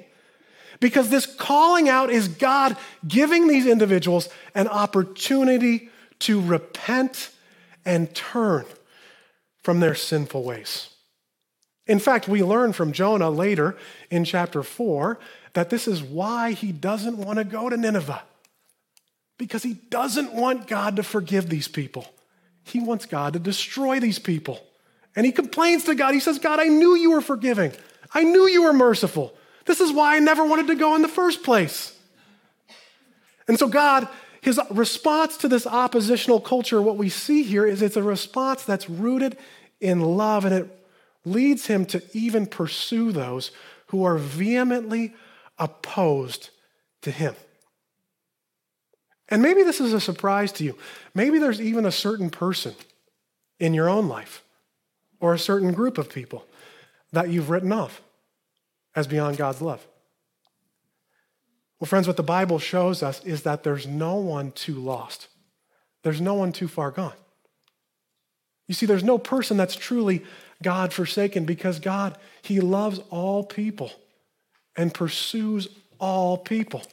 Because 0.80 1.10
this 1.10 1.26
calling 1.26 1.90
out 1.90 2.10
is 2.10 2.28
God 2.28 2.78
giving 3.08 3.48
these 3.48 3.66
individuals 3.66 4.30
an 4.56 4.68
opportunity 4.68 5.90
to 6.20 6.40
repent 6.42 7.32
and 7.86 8.14
turn 8.14 8.66
from 9.64 9.80
their 9.80 9.96
sinful 9.96 10.44
ways. 10.44 10.90
In 11.86 12.00
fact, 12.00 12.28
we 12.28 12.44
learn 12.44 12.72
from 12.72 12.94
Jonah 12.94 13.30
later 13.30 13.76
in 14.10 14.24
chapter 14.24 14.64
4 14.64 15.20
that 15.54 15.70
this 15.70 15.88
is 15.88 16.04
why 16.04 16.52
he 16.52 16.72
doesn't 16.72 17.18
want 17.18 17.40
to 17.40 17.44
go 17.44 17.70
to 17.70 17.76
Nineveh. 17.76 18.22
Because 19.38 19.64
he 19.64 19.74
doesn't 19.74 20.34
want 20.34 20.68
God 20.68 20.98
to 20.98 21.04
forgive 21.04 21.50
these 21.50 21.68
people. 21.68 22.06
He 22.64 22.80
wants 22.80 23.06
God 23.06 23.34
to 23.34 23.40
destroy 23.40 24.00
these 24.00 24.20
people. 24.20 24.60
And 25.16 25.26
he 25.26 25.32
complains 25.32 25.86
to 25.86 25.96
God. 25.96 26.14
He 26.14 26.20
says, 26.20 26.40
God, 26.40 26.60
I 26.60 26.66
knew 26.66 26.96
you 26.96 27.12
were 27.12 27.22
forgiving. 27.22 27.72
I 28.14 28.24
knew 28.24 28.48
you 28.48 28.64
were 28.64 28.74
merciful. 28.74 29.34
This 29.66 29.80
is 29.80 29.92
why 29.92 30.16
I 30.16 30.20
never 30.20 30.46
wanted 30.46 30.68
to 30.68 30.76
go 30.76 30.96
in 30.96 31.02
the 31.02 31.08
first 31.08 31.44
place. 31.44 31.96
And 33.48 33.58
so, 33.58 33.68
God, 33.68 34.08
his 34.42 34.60
response 34.70 35.38
to 35.38 35.48
this 35.48 35.68
oppositional 35.68 36.40
culture, 36.40 36.82
what 36.82 36.98
we 36.98 37.10
see 37.10 37.44
here 37.44 37.66
is 37.66 37.82
it's 37.82 37.98
a 37.98 38.04
response 38.04 38.64
that's 38.64 38.90
rooted 38.90 39.38
in 39.82 40.02
love, 40.02 40.46
and 40.46 40.54
it 40.54 40.86
leads 41.26 41.68
him 41.68 41.86
to 41.88 42.02
even 42.14 42.46
pursue 42.46 43.12
those 43.12 43.52
who 43.88 44.04
are 44.04 44.18
vehemently 44.18 45.14
opposed 45.58 46.52
to 47.02 47.12
him. 47.12 47.36
And 49.28 49.42
maybe 49.42 49.64
this 49.64 49.80
is 49.80 49.94
a 49.94 50.00
surprise 50.00 50.52
to 50.54 50.64
you. 50.64 50.78
Maybe 51.14 51.38
there's 51.38 51.62
even 51.62 51.86
a 51.86 51.92
certain 51.92 52.30
person 52.30 52.76
in 53.60 53.74
your 53.74 53.90
own 53.90 54.08
life 54.08 54.44
or 55.20 55.34
a 55.34 55.40
certain 55.40 55.74
group 55.74 55.98
of 55.98 56.10
people 56.10 56.46
that 57.12 57.30
you've 57.30 57.50
written 57.50 57.72
off 57.72 58.02
as 59.00 59.08
beyond 59.08 59.38
God's 59.38 59.62
love. 59.62 59.86
Well, 61.80 61.88
friends, 61.88 62.08
what 62.08 62.18
the 62.18 62.24
Bible 62.24 62.60
shows 62.60 63.02
us 63.02 63.24
is 63.24 63.44
that 63.44 63.64
there's 63.64 63.88
no 63.88 64.16
one 64.16 64.52
too 64.52 64.76
lost, 64.76 65.30
there's 66.04 66.22
no 66.22 66.34
one 66.34 66.52
too 66.52 66.68
far 66.68 66.92
gone. 66.92 67.14
You 68.68 68.76
see, 68.76 68.86
there's 68.86 69.04
no 69.04 69.18
person 69.18 69.58
that's 69.58 69.76
truly 69.76 70.24
God 70.62 70.94
forsaken 70.94 71.46
because 71.46 71.80
God, 71.80 72.18
He 72.44 72.60
loves 72.60 73.00
all 73.10 73.44
people 73.44 73.92
and 74.76 74.94
pursues 74.94 75.68
all 75.98 76.38
people. 76.38 76.84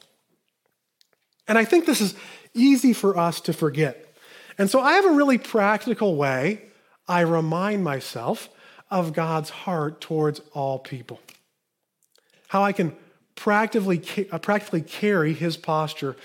And 1.47 1.57
I 1.57 1.65
think 1.65 1.85
this 1.85 2.01
is 2.01 2.15
easy 2.53 2.93
for 2.93 3.17
us 3.17 3.39
to 3.41 3.53
forget. 3.53 4.15
And 4.57 4.69
so 4.69 4.81
I 4.81 4.93
have 4.93 5.05
a 5.05 5.11
really 5.11 5.37
practical 5.37 6.15
way 6.15 6.63
I 7.07 7.21
remind 7.21 7.83
myself 7.83 8.49
of 8.89 9.13
God's 9.13 9.49
heart 9.49 10.01
towards 10.01 10.41
all 10.53 10.79
people. 10.79 11.19
How 12.47 12.63
I 12.63 12.71
can 12.71 12.95
practically, 13.35 14.03
uh, 14.31 14.39
practically 14.39 14.81
carry 14.81 15.33
his 15.33 15.57
posture 15.57 16.15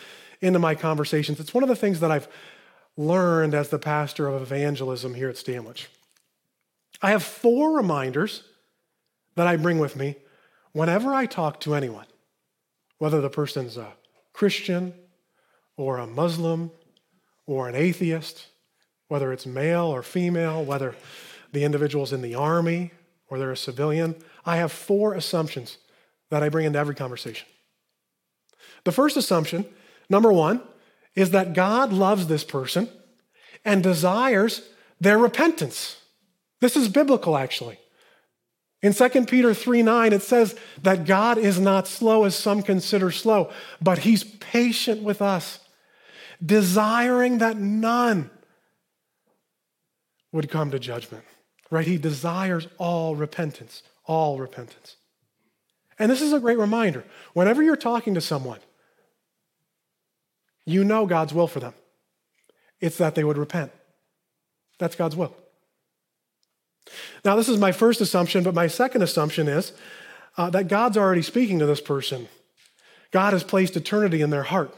into 0.41 0.59
my 0.59 0.75
conversations. 0.75 1.39
It's 1.41 1.55
one 1.55 1.63
of 1.63 1.69
the 1.69 1.77
things 1.77 2.01
that 2.01 2.11
I've 2.11 2.29
learned 2.97 3.55
as 3.55 3.69
the 3.69 3.79
pastor 3.79 4.29
of 4.29 4.41
evangelism 4.43 5.15
here 5.15 5.29
at 5.29 5.37
Stanwich. 5.37 5.89
I 7.01 7.11
have 7.11 7.23
four 7.23 7.77
reminders 7.77 8.45
that 9.35 9.47
I 9.47 9.57
bring 9.57 9.79
with 9.79 9.97
me 9.97 10.17
whenever 10.73 11.15
I 11.15 11.27
talk 11.27 11.61
to 11.61 11.75
anyone, 11.75 12.07
whether 12.99 13.21
the 13.21 13.31
person's 13.31 13.77
a 13.77 13.93
Christian 14.33 14.95
or 15.77 15.99
a 15.99 16.07
Muslim 16.07 16.71
or 17.47 17.69
an 17.69 17.75
atheist 17.75 18.47
whether 19.13 19.31
it's 19.31 19.45
male 19.45 19.85
or 19.85 20.03
female, 20.03 20.65
whether 20.65 20.95
the 21.53 21.65
individual's 21.65 22.15
in 22.15 22.23
the 22.23 22.35
army 22.35 22.91
or 23.29 23.39
they're 23.39 23.53
a 23.53 23.57
civilian. 23.59 24.15
I 24.47 24.57
have 24.57 24.73
four 24.73 25.13
assumptions 25.13 25.77
that 26.33 26.43
I 26.43 26.49
bring 26.49 26.65
into 26.65 26.79
every 26.79 26.95
conversation. 26.95 27.47
The 28.85 28.91
first 28.91 29.19
assumption, 29.19 29.67
number 30.09 30.33
one, 30.33 30.63
is 31.15 31.33
that 31.33 31.53
God 31.53 31.93
loves 31.93 32.27
this 32.27 32.43
person 32.43 32.89
and 33.67 33.83
desires 33.83 34.67
their 34.99 35.19
repentance. 35.19 35.99
This 36.63 36.75
is 36.75 36.89
biblical, 36.89 37.37
actually. 37.37 37.79
In 38.81 38.95
2 38.95 39.27
Peter 39.27 39.53
3 39.53 39.83
9, 39.83 40.15
it 40.15 40.23
says 40.23 40.57
that 40.81 41.05
God 41.05 41.37
is 41.37 41.61
not 41.61 41.87
slow 41.87 42.25
as 42.25 42.35
some 42.35 42.63
consider 42.63 43.11
slow, 43.11 43.53
but 43.83 43.99
he's 43.99 44.25
patient 44.25 45.03
with 45.03 45.21
us, 45.21 45.59
desiring 46.43 47.39
that 47.39 47.59
none 47.59 48.31
would 50.33 50.49
come 50.49 50.71
to 50.71 50.79
judgment, 50.79 51.25
right? 51.71 51.87
He 51.87 51.99
desires 51.99 52.69
all 52.79 53.17
repentance, 53.17 53.83
all 54.07 54.39
repentance. 54.39 54.97
And 56.03 56.11
this 56.11 56.21
is 56.21 56.33
a 56.33 56.41
great 56.41 56.59
reminder. 56.59 57.05
Whenever 57.33 57.63
you're 57.63 57.77
talking 57.77 58.15
to 58.15 58.21
someone, 58.21 58.59
you 60.65 60.83
know 60.83 61.07
God's 61.07 61.33
will 61.33 61.47
for 61.47 61.61
them. 61.61 61.75
It's 62.81 62.99
that 62.99 63.15
they 63.15 63.23
would 63.23 63.39
repent. 63.39 63.71
That's 64.81 64.97
God's 64.97 65.15
will. 65.15 65.33
Now, 67.25 67.37
this 67.37 67.49
is 67.49 67.57
my 67.57 67.71
first 67.71 68.01
assumption, 68.01 68.43
but 68.43 68.53
my 68.53 68.67
second 68.67 69.03
assumption 69.03 69.47
is 69.47 69.75
uh, 70.37 70.51
that 70.51 70.67
God's 70.67 70.97
already 70.97 71.23
speaking 71.23 71.61
to 71.61 71.67
this 71.67 71.81
person. 71.81 72.27
God 73.13 73.33
has 73.33 73.45
placed 73.45 73.77
eternity 73.77 74.23
in 74.23 74.31
their 74.31 74.43
heart. 74.43 74.75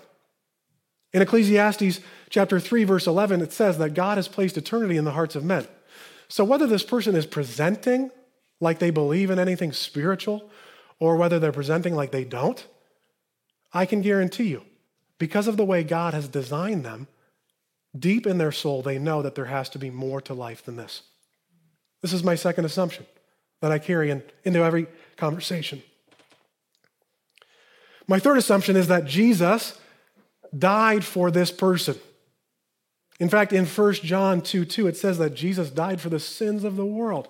In 1.14 1.22
Ecclesiastes 1.22 2.00
chapter 2.28 2.60
3, 2.60 2.84
verse 2.84 3.06
11, 3.06 3.40
it 3.40 3.50
says 3.50 3.78
that 3.78 3.94
God 3.94 4.18
has 4.18 4.28
placed 4.28 4.58
eternity 4.58 4.98
in 4.98 5.06
the 5.06 5.12
hearts 5.12 5.36
of 5.36 5.42
men. 5.42 5.66
So 6.28 6.44
whether 6.44 6.66
this 6.66 6.84
person 6.84 7.16
is 7.16 7.24
presenting 7.24 8.10
like 8.60 8.78
they 8.78 8.90
believe 8.90 9.30
in 9.30 9.38
anything 9.38 9.72
spiritual 9.72 10.50
or 11.04 11.16
whether 11.16 11.38
they're 11.38 11.52
presenting 11.52 11.94
like 11.94 12.12
they 12.12 12.25
don't, 12.25 12.66
I 13.75 13.84
can 13.84 14.00
guarantee 14.00 14.44
you 14.44 14.62
because 15.18 15.46
of 15.46 15.58
the 15.58 15.64
way 15.64 15.84
God 15.84 16.14
has 16.14 16.28
designed 16.28 16.82
them, 16.82 17.08
deep 17.96 18.26
in 18.26 18.38
their 18.38 18.50
soul, 18.50 18.80
they 18.80 18.99
know 18.99 19.20
that 19.20 19.34
there 19.34 19.44
has 19.44 19.68
to 19.70 19.78
be 19.78 19.90
more 19.90 20.23
to 20.23 20.32
life 20.32 20.64
than 20.64 20.76
this. 20.76 21.02
This 22.00 22.14
is 22.14 22.25
my 22.25 22.37
second 22.37 22.64
assumption 22.64 23.04
that 23.61 23.70
I 23.70 23.78
carry 23.78 24.11
in, 24.11 24.23
into 24.44 24.64
every 24.64 24.87
conversation. 25.18 25.82
My 28.08 28.18
third 28.18 28.38
assumption 28.38 28.75
is 28.75 28.88
that 28.88 29.04
Jesus 29.04 29.78
died 30.56 31.04
for 31.04 31.30
this 31.30 31.50
person. 31.50 31.96
In 33.20 33.28
fact, 33.28 33.52
in 33.52 33.66
1 33.66 33.92
John 33.94 34.40
2 34.40 34.64
2, 34.64 34.87
it 34.87 34.96
says 34.96 35.18
that 35.18 35.34
Jesus 35.34 35.68
died 35.68 36.00
for 36.00 36.08
the 36.08 36.18
sins 36.18 36.64
of 36.64 36.76
the 36.76 36.87
world. 36.87 37.28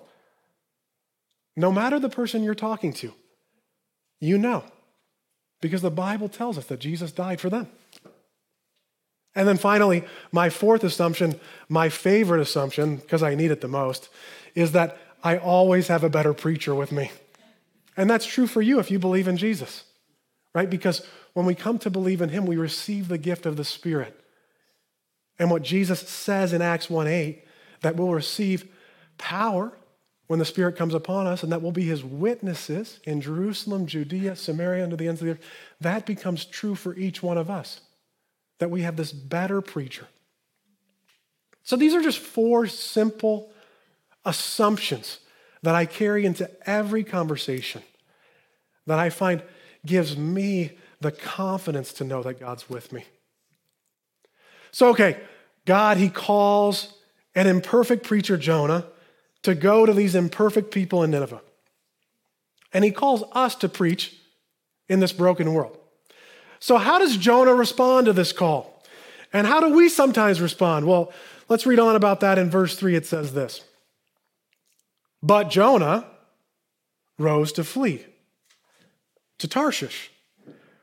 No 1.57 1.73
matter 1.73 1.99
the 1.99 2.09
person 2.09 2.41
you're 2.41 2.55
talking 2.55 2.93
to, 2.93 3.13
you 4.25 4.37
know, 4.37 4.63
because 5.61 5.81
the 5.81 5.91
Bible 5.91 6.29
tells 6.29 6.57
us 6.57 6.65
that 6.65 6.79
Jesus 6.79 7.11
died 7.11 7.39
for 7.39 7.49
them. 7.49 7.67
And 9.35 9.47
then 9.47 9.57
finally, 9.57 10.03
my 10.31 10.49
fourth 10.49 10.83
assumption, 10.83 11.39
my 11.67 11.89
favorite 11.89 12.41
assumption, 12.41 12.97
because 12.97 13.21
I 13.21 13.35
need 13.35 13.51
it 13.51 13.61
the 13.61 13.67
most, 13.67 14.09
is 14.55 14.71
that 14.71 14.97
I 15.23 15.37
always 15.37 15.87
have 15.89 16.03
a 16.03 16.09
better 16.09 16.33
preacher 16.33 16.73
with 16.73 16.91
me. 16.91 17.11
And 17.97 18.09
that's 18.09 18.25
true 18.25 18.47
for 18.47 18.61
you 18.61 18.79
if 18.79 18.89
you 18.89 18.99
believe 18.99 19.27
in 19.27 19.37
Jesus, 19.37 19.83
right? 20.53 20.69
Because 20.69 21.05
when 21.33 21.45
we 21.45 21.55
come 21.55 21.79
to 21.79 21.89
believe 21.89 22.21
in 22.21 22.29
Him, 22.29 22.45
we 22.45 22.55
receive 22.55 23.07
the 23.07 23.17
gift 23.17 23.45
of 23.45 23.57
the 23.57 23.65
Spirit. 23.65 24.17
And 25.37 25.51
what 25.51 25.63
Jesus 25.63 26.07
says 26.07 26.53
in 26.53 26.61
Acts 26.61 26.89
1 26.89 27.07
8, 27.07 27.43
that 27.81 27.97
we'll 27.97 28.13
receive 28.13 28.65
power 29.17 29.73
when 30.27 30.39
the 30.39 30.45
Spirit 30.45 30.75
comes 30.75 30.93
upon 30.93 31.27
us, 31.27 31.43
and 31.43 31.51
that 31.51 31.61
we'll 31.61 31.71
be 31.71 31.85
His 31.85 32.03
witnesses 32.03 32.99
in 33.03 33.21
Jerusalem, 33.21 33.85
Judea, 33.85 34.35
Samaria, 34.35 34.83
and 34.83 34.91
to 34.91 34.97
the 34.97 35.07
ends 35.07 35.21
of 35.21 35.27
the 35.27 35.33
earth, 35.33 35.43
that 35.81 36.05
becomes 36.05 36.45
true 36.45 36.75
for 36.75 36.95
each 36.95 37.21
one 37.21 37.37
of 37.37 37.49
us. 37.49 37.81
That 38.59 38.71
we 38.71 38.81
have 38.81 38.95
this 38.95 39.11
better 39.11 39.61
preacher. 39.61 40.07
So 41.63 41.75
these 41.75 41.93
are 41.93 42.01
just 42.01 42.19
four 42.19 42.67
simple 42.67 43.51
assumptions 44.23 45.19
that 45.61 45.75
I 45.75 45.85
carry 45.85 46.25
into 46.25 46.49
every 46.67 47.03
conversation 47.03 47.81
that 48.87 48.99
I 48.99 49.09
find 49.09 49.41
gives 49.85 50.15
me 50.17 50.71
the 51.01 51.11
confidence 51.11 51.93
to 51.93 52.03
know 52.03 52.23
that 52.23 52.39
God's 52.39 52.69
with 52.69 52.91
me. 52.91 53.05
So, 54.71 54.89
okay, 54.89 55.19
God, 55.65 55.97
He 55.97 56.09
calls 56.09 56.93
an 57.33 57.47
imperfect 57.47 58.03
preacher, 58.05 58.37
Jonah, 58.37 58.85
to 59.45 59.55
go 59.55 59.85
to 59.85 59.93
these 59.93 60.15
imperfect 60.15 60.71
people 60.71 61.03
in 61.03 61.11
Nineveh. 61.11 61.41
And 62.73 62.83
He 62.83 62.91
calls 62.91 63.23
us 63.31 63.55
to 63.55 63.69
preach 63.69 64.15
in 64.89 64.99
this 64.99 65.13
broken 65.13 65.53
world. 65.53 65.77
So, 66.59 66.77
how 66.77 66.99
does 66.99 67.17
Jonah 67.17 67.53
respond 67.53 68.05
to 68.05 68.13
this 68.13 68.31
call? 68.31 68.83
And 69.31 69.47
how 69.47 69.59
do 69.59 69.75
we 69.75 69.89
sometimes 69.89 70.41
respond? 70.41 70.87
Well, 70.87 71.11
let's 71.49 71.65
read 71.65 71.79
on 71.79 71.95
about 71.95 72.21
that 72.21 72.37
in 72.37 72.49
verse 72.49 72.75
3. 72.75 72.95
It 72.95 73.05
says 73.05 73.33
this 73.33 73.63
But 75.21 75.49
Jonah 75.49 76.07
rose 77.17 77.51
to 77.53 77.63
flee 77.63 78.05
to 79.37 79.47
Tarshish 79.47 80.11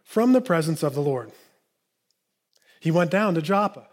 from 0.04 0.32
the 0.32 0.40
presence 0.40 0.82
of 0.82 0.94
the 0.94 1.02
Lord. 1.02 1.32
He 2.80 2.90
went 2.90 3.10
down 3.10 3.34
to 3.34 3.42
Joppa 3.42 3.86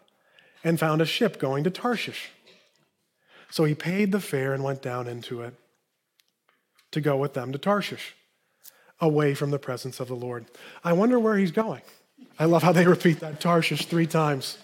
and 0.63 0.79
found 0.79 1.01
a 1.01 1.05
ship 1.05 1.39
going 1.39 1.63
to 1.63 1.69
Tarshish. 1.69 2.31
So 3.49 3.63
he 3.63 3.75
paid 3.75 4.11
the 4.11 4.19
fare 4.19 4.53
and 4.53 4.63
went 4.63 4.81
down 4.81 5.07
into 5.07 5.41
it 5.41 5.53
to 6.91 7.01
go 7.01 7.17
with 7.17 7.33
them 7.33 7.51
to 7.51 7.57
Tarshish, 7.57 8.15
away 8.99 9.33
from 9.33 9.51
the 9.51 9.59
presence 9.59 9.99
of 9.99 10.07
the 10.07 10.15
Lord. 10.15 10.45
I 10.83 10.93
wonder 10.93 11.19
where 11.19 11.37
he's 11.37 11.51
going. 11.51 11.81
I 12.37 12.45
love 12.45 12.63
how 12.63 12.71
they 12.71 12.85
repeat 12.85 13.19
that 13.19 13.39
Tarshish 13.39 13.85
three 13.85 14.07
times. 14.07 14.57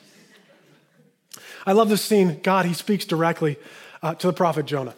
I 1.66 1.74
love 1.74 1.90
this 1.90 2.02
scene. 2.02 2.40
God, 2.42 2.66
he 2.66 2.74
speaks 2.74 3.06
directly 3.06 3.58
uh, 4.02 4.16
to 4.16 4.28
the 4.28 4.34
prophet 4.34 4.66
Jonah. 4.66 4.96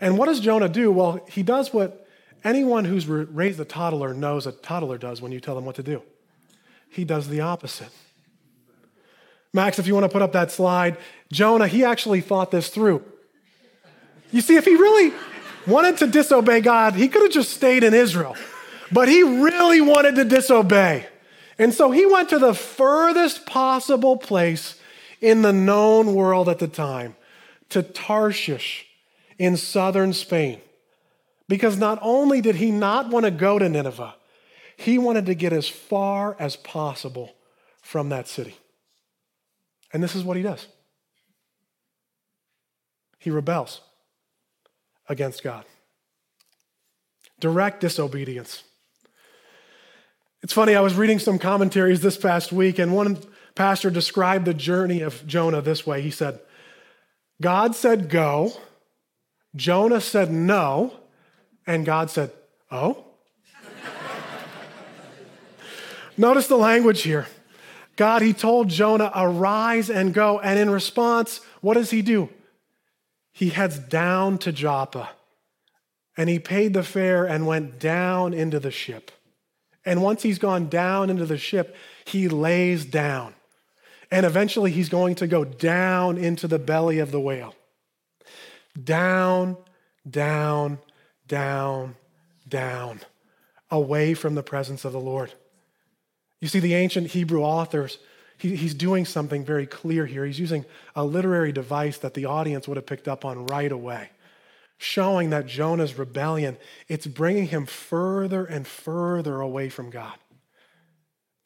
And 0.00 0.18
what 0.18 0.26
does 0.26 0.40
Jonah 0.40 0.68
do? 0.68 0.92
Well, 0.92 1.24
he 1.28 1.42
does 1.42 1.72
what 1.72 2.06
anyone 2.44 2.84
who's 2.84 3.06
raised 3.06 3.58
a 3.58 3.64
toddler 3.64 4.14
knows 4.14 4.46
a 4.46 4.52
toddler 4.52 4.98
does 4.98 5.20
when 5.20 5.32
you 5.32 5.40
tell 5.40 5.54
them 5.54 5.64
what 5.64 5.76
to 5.76 5.82
do. 5.82 6.02
He 6.90 7.04
does 7.04 7.28
the 7.28 7.40
opposite. 7.40 7.90
Max, 9.52 9.78
if 9.78 9.86
you 9.86 9.94
want 9.94 10.04
to 10.04 10.08
put 10.08 10.22
up 10.22 10.32
that 10.32 10.50
slide, 10.50 10.96
Jonah, 11.32 11.66
he 11.66 11.84
actually 11.84 12.20
thought 12.20 12.50
this 12.50 12.68
through. 12.68 13.02
You 14.30 14.40
see, 14.40 14.56
if 14.56 14.64
he 14.64 14.74
really 14.74 15.12
wanted 15.66 15.96
to 15.98 16.06
disobey 16.06 16.60
God, 16.60 16.94
he 16.94 17.08
could 17.08 17.22
have 17.22 17.32
just 17.32 17.52
stayed 17.52 17.82
in 17.82 17.94
Israel. 17.94 18.36
But 18.92 19.08
he 19.08 19.22
really 19.22 19.80
wanted 19.80 20.16
to 20.16 20.24
disobey. 20.24 21.06
And 21.58 21.74
so 21.74 21.90
he 21.90 22.06
went 22.06 22.28
to 22.30 22.38
the 22.38 22.54
furthest 22.54 23.46
possible 23.46 24.16
place 24.16 24.80
in 25.20 25.42
the 25.42 25.52
known 25.52 26.14
world 26.14 26.48
at 26.48 26.58
the 26.58 26.68
time, 26.68 27.16
to 27.70 27.82
Tarshish 27.82 28.86
in 29.38 29.56
southern 29.56 30.12
Spain. 30.12 30.60
Because 31.48 31.76
not 31.76 31.98
only 32.02 32.40
did 32.40 32.56
he 32.56 32.70
not 32.70 33.08
want 33.08 33.24
to 33.24 33.30
go 33.30 33.58
to 33.58 33.68
Nineveh, 33.68 34.14
he 34.76 34.96
wanted 34.98 35.26
to 35.26 35.34
get 35.34 35.52
as 35.52 35.68
far 35.68 36.36
as 36.38 36.54
possible 36.54 37.34
from 37.82 38.10
that 38.10 38.28
city. 38.28 38.56
And 39.92 40.02
this 40.02 40.14
is 40.14 40.24
what 40.24 40.36
he 40.36 40.42
does 40.42 40.66
he 43.18 43.30
rebels 43.30 43.80
against 45.08 45.42
God. 45.42 45.64
Direct 47.40 47.80
disobedience. 47.80 48.62
It's 50.42 50.52
funny, 50.52 50.76
I 50.76 50.80
was 50.80 50.94
reading 50.94 51.18
some 51.18 51.38
commentaries 51.38 52.00
this 52.00 52.16
past 52.16 52.52
week, 52.52 52.78
and 52.78 52.94
one 52.94 53.18
pastor 53.54 53.90
described 53.90 54.44
the 54.44 54.54
journey 54.54 55.00
of 55.00 55.26
Jonah 55.26 55.60
this 55.60 55.84
way. 55.84 56.00
He 56.00 56.12
said, 56.12 56.38
God 57.40 57.74
said 57.74 58.08
go, 58.08 58.52
Jonah 59.56 60.00
said 60.00 60.30
no, 60.30 60.92
and 61.66 61.84
God 61.84 62.10
said, 62.10 62.30
oh? 62.70 63.04
Notice 66.16 66.46
the 66.46 66.56
language 66.56 67.02
here. 67.02 67.26
God, 67.98 68.22
he 68.22 68.32
told 68.32 68.68
Jonah, 68.68 69.10
arise 69.12 69.90
and 69.90 70.14
go. 70.14 70.38
And 70.38 70.56
in 70.56 70.70
response, 70.70 71.40
what 71.60 71.74
does 71.74 71.90
he 71.90 72.00
do? 72.00 72.28
He 73.32 73.48
heads 73.48 73.76
down 73.76 74.38
to 74.38 74.52
Joppa 74.52 75.10
and 76.16 76.28
he 76.28 76.38
paid 76.38 76.74
the 76.74 76.84
fare 76.84 77.24
and 77.24 77.44
went 77.44 77.80
down 77.80 78.34
into 78.34 78.60
the 78.60 78.70
ship. 78.70 79.10
And 79.84 80.00
once 80.00 80.22
he's 80.22 80.38
gone 80.38 80.68
down 80.68 81.10
into 81.10 81.26
the 81.26 81.38
ship, 81.38 81.74
he 82.04 82.28
lays 82.28 82.84
down. 82.84 83.34
And 84.12 84.24
eventually 84.24 84.70
he's 84.70 84.88
going 84.88 85.16
to 85.16 85.26
go 85.26 85.44
down 85.44 86.18
into 86.18 86.46
the 86.46 86.58
belly 86.60 87.00
of 87.00 87.10
the 87.10 87.20
whale. 87.20 87.56
Down, 88.80 89.56
down, 90.08 90.78
down, 91.26 91.96
down, 92.48 93.00
away 93.72 94.14
from 94.14 94.36
the 94.36 94.44
presence 94.44 94.84
of 94.84 94.92
the 94.92 95.00
Lord. 95.00 95.32
You 96.40 96.48
see, 96.48 96.60
the 96.60 96.74
ancient 96.74 97.08
Hebrew 97.08 97.42
authors, 97.42 97.98
he, 98.36 98.54
he's 98.56 98.74
doing 98.74 99.04
something 99.04 99.44
very 99.44 99.66
clear 99.66 100.06
here. 100.06 100.24
He's 100.24 100.38
using 100.38 100.64
a 100.94 101.04
literary 101.04 101.52
device 101.52 101.98
that 101.98 102.14
the 102.14 102.26
audience 102.26 102.68
would 102.68 102.76
have 102.76 102.86
picked 102.86 103.08
up 103.08 103.24
on 103.24 103.46
right 103.46 103.72
away, 103.72 104.10
showing 104.76 105.30
that 105.30 105.46
Jonah's 105.46 105.98
rebellion, 105.98 106.56
it's 106.86 107.06
bringing 107.06 107.48
him 107.48 107.66
further 107.66 108.44
and 108.44 108.66
further 108.66 109.40
away 109.40 109.68
from 109.68 109.90
God. 109.90 110.14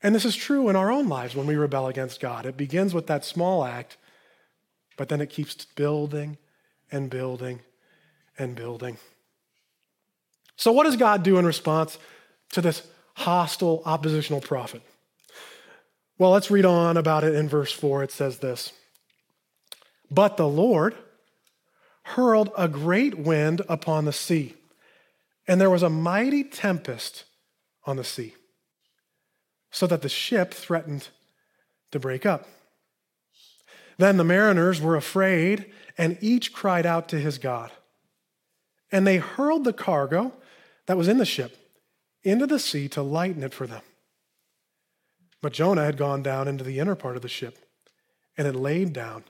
And 0.03 0.15
this 0.15 0.25
is 0.25 0.35
true 0.37 0.69
in 0.69 0.77
our 0.77 0.91
own 0.91 1.09
lives 1.09 1.35
when 1.35 1.47
we 1.47 1.55
rebel 1.55 1.87
against 1.87 2.21
God. 2.21 2.45
It 2.45 2.57
begins 2.57 2.93
with 2.93 3.07
that 3.07 3.25
small 3.25 3.65
act, 3.65 3.97
but 4.97 5.09
then 5.09 5.21
it 5.21 5.31
keeps 5.31 5.65
building 5.65 6.39
and 6.91 7.09
building 7.09 7.61
and 8.39 8.55
building. 8.57 8.99
So, 10.57 10.73
what 10.73 10.85
does 10.85 10.97
God 10.97 11.23
do 11.23 11.39
in 11.39 11.47
response 11.47 11.99
to 12.53 12.61
this 12.61 12.87
hostile, 13.23 13.83
oppositional 13.85 14.41
prophet. 14.41 14.83
Well, 16.19 16.31
let's 16.31 16.51
read 16.51 16.65
on 16.65 16.97
about 16.97 17.25
it 17.25 17.35
in 17.35 17.49
verse 17.49 17.73
4. 17.73 18.03
It 18.03 18.13
says 18.13 18.39
this 18.39 18.73
But 20.11 20.37
the 20.37 20.49
Lord 20.49 20.95
hurled 22.03 22.51
a 22.59 22.69
great 22.69 23.19
wind 23.19 23.63
upon 23.69 24.05
the 24.05 24.13
sea, 24.13 24.55
and 25.47 25.61
there 25.61 25.71
was 25.71 25.83
a 25.83 25.91
mighty 25.91 26.45
tempest 26.45 27.25
on 27.85 27.97
the 27.97 28.05
sea, 28.05 28.35
so 29.71 29.87
that 29.87 30.03
the 30.03 30.09
ship 30.09 30.53
threatened 30.53 31.09
to 31.93 32.01
break 32.01 32.27
up. 32.27 32.47
Then 33.99 34.17
the 34.17 34.25
mariners 34.25 34.81
were 34.81 34.97
afraid, 34.97 35.67
and 35.97 36.19
each 36.21 36.53
cried 36.53 36.87
out 36.87 37.09
to 37.11 37.21
his 37.21 37.39
God. 37.39 37.71
And 38.91 39.07
they 39.07 39.19
hurled 39.19 39.65
the 39.65 39.73
cargo 39.73 40.33
that 40.87 40.97
was 40.97 41.09
in 41.09 41.19
the 41.19 41.25
ship 41.25 41.57
into 42.23 42.47
the 42.47 42.59
sea 42.59 42.89
to 42.89 43.03
lighten 43.03 43.43
it 43.43 43.55
for 43.55 43.67
them. 43.67 43.83
But 45.41 45.53
Jonah 45.53 45.85
had 45.85 45.97
gone 45.97 46.23
down 46.23 46.47
into 46.49 46.65
the 46.65 46.79
inner 46.79 46.95
part 46.95 47.17
of 47.17 47.23
the 47.23 47.29
ship 47.29 47.59
and 48.37 48.47
had 48.47 48.57
laid 48.57 48.93
down 48.93 49.25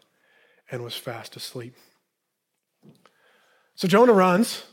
and 0.71 0.85
was 0.85 0.95
fast 0.95 1.37
asleep. 1.37 1.75
So 3.75 3.89
Jonah 3.89 4.13
runs, 4.13 4.65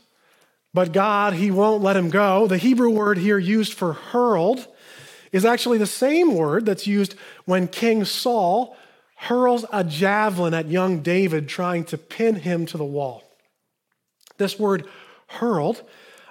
but 0.74 0.92
God, 0.92 1.32
he 1.32 1.50
won't 1.50 1.82
let 1.82 1.96
him 1.96 2.10
go. 2.10 2.46
The 2.46 2.58
Hebrew 2.58 2.90
word 2.90 3.18
here 3.18 3.38
used 3.38 3.72
for 3.72 3.94
hurled 3.94 4.66
is 5.32 5.44
actually 5.44 5.78
the 5.78 5.86
same 5.86 6.34
word 6.34 6.66
that's 6.66 6.86
used 6.86 7.14
when 7.44 7.68
King 7.68 8.04
Saul 8.04 8.76
hurls 9.16 9.64
a 9.72 9.84
javelin 9.84 10.54
at 10.54 10.68
young 10.68 11.00
David, 11.00 11.48
trying 11.48 11.84
to 11.84 11.98
pin 11.98 12.36
him 12.36 12.66
to 12.66 12.78
the 12.78 12.84
wall. 12.84 13.22
This 14.38 14.58
word 14.58 14.86
hurled 15.26 15.82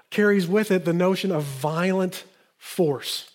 carries 0.09 0.47
with 0.47 0.71
it 0.71 0.85
the 0.85 0.93
notion 0.93 1.31
of 1.31 1.43
violent 1.43 2.23
force. 2.57 3.31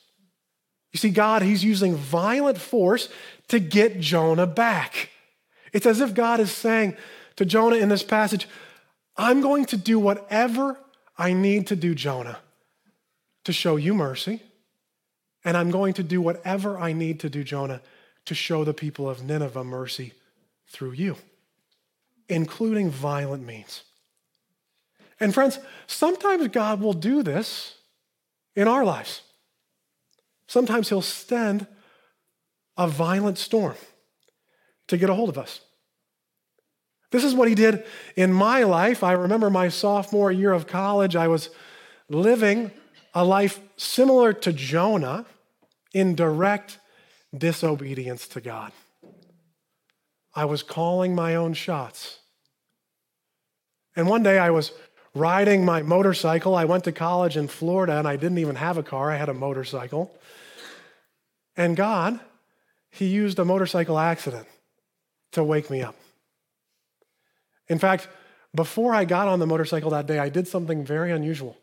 You 0.92 0.98
see, 0.98 1.10
God, 1.10 1.42
He's 1.42 1.64
using 1.64 1.96
violent 1.96 2.58
force 2.58 3.08
to 3.48 3.58
get 3.58 4.00
Jonah 4.00 4.46
back. 4.46 5.10
It's 5.72 5.86
as 5.86 6.00
if 6.00 6.14
God 6.14 6.40
is 6.40 6.52
saying 6.52 6.96
to 7.36 7.44
Jonah 7.44 7.76
in 7.76 7.88
this 7.88 8.04
passage, 8.04 8.48
I'm 9.16 9.40
going 9.40 9.64
to 9.66 9.76
do 9.76 9.98
whatever 9.98 10.78
I 11.18 11.32
need 11.32 11.68
to 11.68 11.76
do, 11.76 11.94
Jonah, 11.94 12.38
to 13.44 13.52
show 13.52 13.76
you 13.76 13.94
mercy. 13.94 14.40
And 15.44 15.56
I'm 15.56 15.70
going 15.70 15.94
to 15.94 16.02
do 16.02 16.20
whatever 16.20 16.78
I 16.78 16.92
need 16.92 17.20
to 17.20 17.28
do, 17.28 17.44
Jonah, 17.44 17.82
to 18.24 18.34
show 18.34 18.64
the 18.64 18.72
people 18.72 19.10
of 19.10 19.22
Nineveh 19.22 19.64
mercy 19.64 20.12
through 20.66 20.92
you, 20.92 21.16
including 22.28 22.90
violent 22.90 23.44
means. 23.44 23.82
And 25.20 25.32
friends, 25.32 25.58
sometimes 25.86 26.48
God 26.48 26.80
will 26.80 26.92
do 26.92 27.22
this 27.22 27.76
in 28.56 28.68
our 28.68 28.84
lives. 28.84 29.22
Sometimes 30.46 30.88
He'll 30.88 31.02
send 31.02 31.66
a 32.76 32.88
violent 32.88 33.38
storm 33.38 33.76
to 34.88 34.96
get 34.96 35.10
a 35.10 35.14
hold 35.14 35.28
of 35.28 35.38
us. 35.38 35.60
This 37.10 37.24
is 37.24 37.34
what 37.34 37.48
He 37.48 37.54
did 37.54 37.84
in 38.16 38.32
my 38.32 38.64
life. 38.64 39.02
I 39.04 39.12
remember 39.12 39.50
my 39.50 39.68
sophomore 39.68 40.32
year 40.32 40.52
of 40.52 40.66
college, 40.66 41.14
I 41.14 41.28
was 41.28 41.50
living 42.08 42.72
a 43.14 43.24
life 43.24 43.60
similar 43.76 44.32
to 44.32 44.52
Jonah 44.52 45.24
in 45.92 46.16
direct 46.16 46.78
disobedience 47.36 48.26
to 48.28 48.40
God. 48.40 48.72
I 50.34 50.44
was 50.44 50.64
calling 50.64 51.14
my 51.14 51.36
own 51.36 51.54
shots. 51.54 52.18
And 53.94 54.08
one 54.08 54.24
day 54.24 54.38
I 54.38 54.50
was 54.50 54.72
riding 55.14 55.64
my 55.64 55.82
motorcycle. 55.82 56.54
I 56.54 56.64
went 56.64 56.84
to 56.84 56.92
college 56.92 57.36
in 57.36 57.48
Florida 57.48 57.98
and 57.98 58.08
I 58.08 58.16
didn't 58.16 58.38
even 58.38 58.56
have 58.56 58.78
a 58.78 58.82
car, 58.82 59.10
I 59.10 59.16
had 59.16 59.28
a 59.28 59.34
motorcycle. 59.34 60.14
And 61.56 61.76
God, 61.76 62.20
He 62.90 63.06
used 63.06 63.38
a 63.38 63.44
motorcycle 63.44 63.98
accident 63.98 64.46
to 65.32 65.44
wake 65.44 65.70
me 65.70 65.82
up. 65.82 65.96
In 67.68 67.78
fact, 67.78 68.08
before 68.54 68.94
I 68.94 69.04
got 69.04 69.28
on 69.28 69.38
the 69.38 69.46
motorcycle 69.46 69.90
that 69.90 70.06
day, 70.06 70.18
I 70.18 70.28
did 70.28 70.46
something 70.46 70.84
very 70.84 71.10
unusual. 71.10 71.56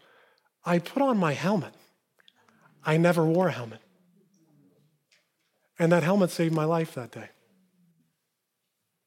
I 0.66 0.80
put 0.80 1.02
on 1.02 1.18
my 1.18 1.34
helmet. 1.34 1.74
I 2.84 2.98
never 2.98 3.26
wore 3.26 3.48
a 3.48 3.52
helmet. 3.52 3.80
And 5.80 5.92
that 5.92 6.04
helmet 6.04 6.32
saved 6.32 6.54
my 6.54 6.66
life 6.66 6.94
that 6.96 7.12
day. 7.12 7.30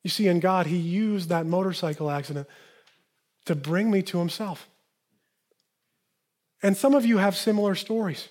You 0.03 0.11
see, 0.11 0.29
in 0.29 0.41
God, 0.41 0.67
He 0.67 0.77
used 0.77 1.29
that 1.29 1.47
motorcycle 1.47 2.11
accident 2.11 2.49
to 3.45 3.55
bring 3.55 3.91
me 3.91 4.03
to 4.03 4.19
Himself. 4.19 4.69
And 6.63 6.77
some 6.77 6.95
of 6.95 7.05
you 7.05 7.19
have 7.19 7.37
similar 7.37 7.75
stories 7.75 8.29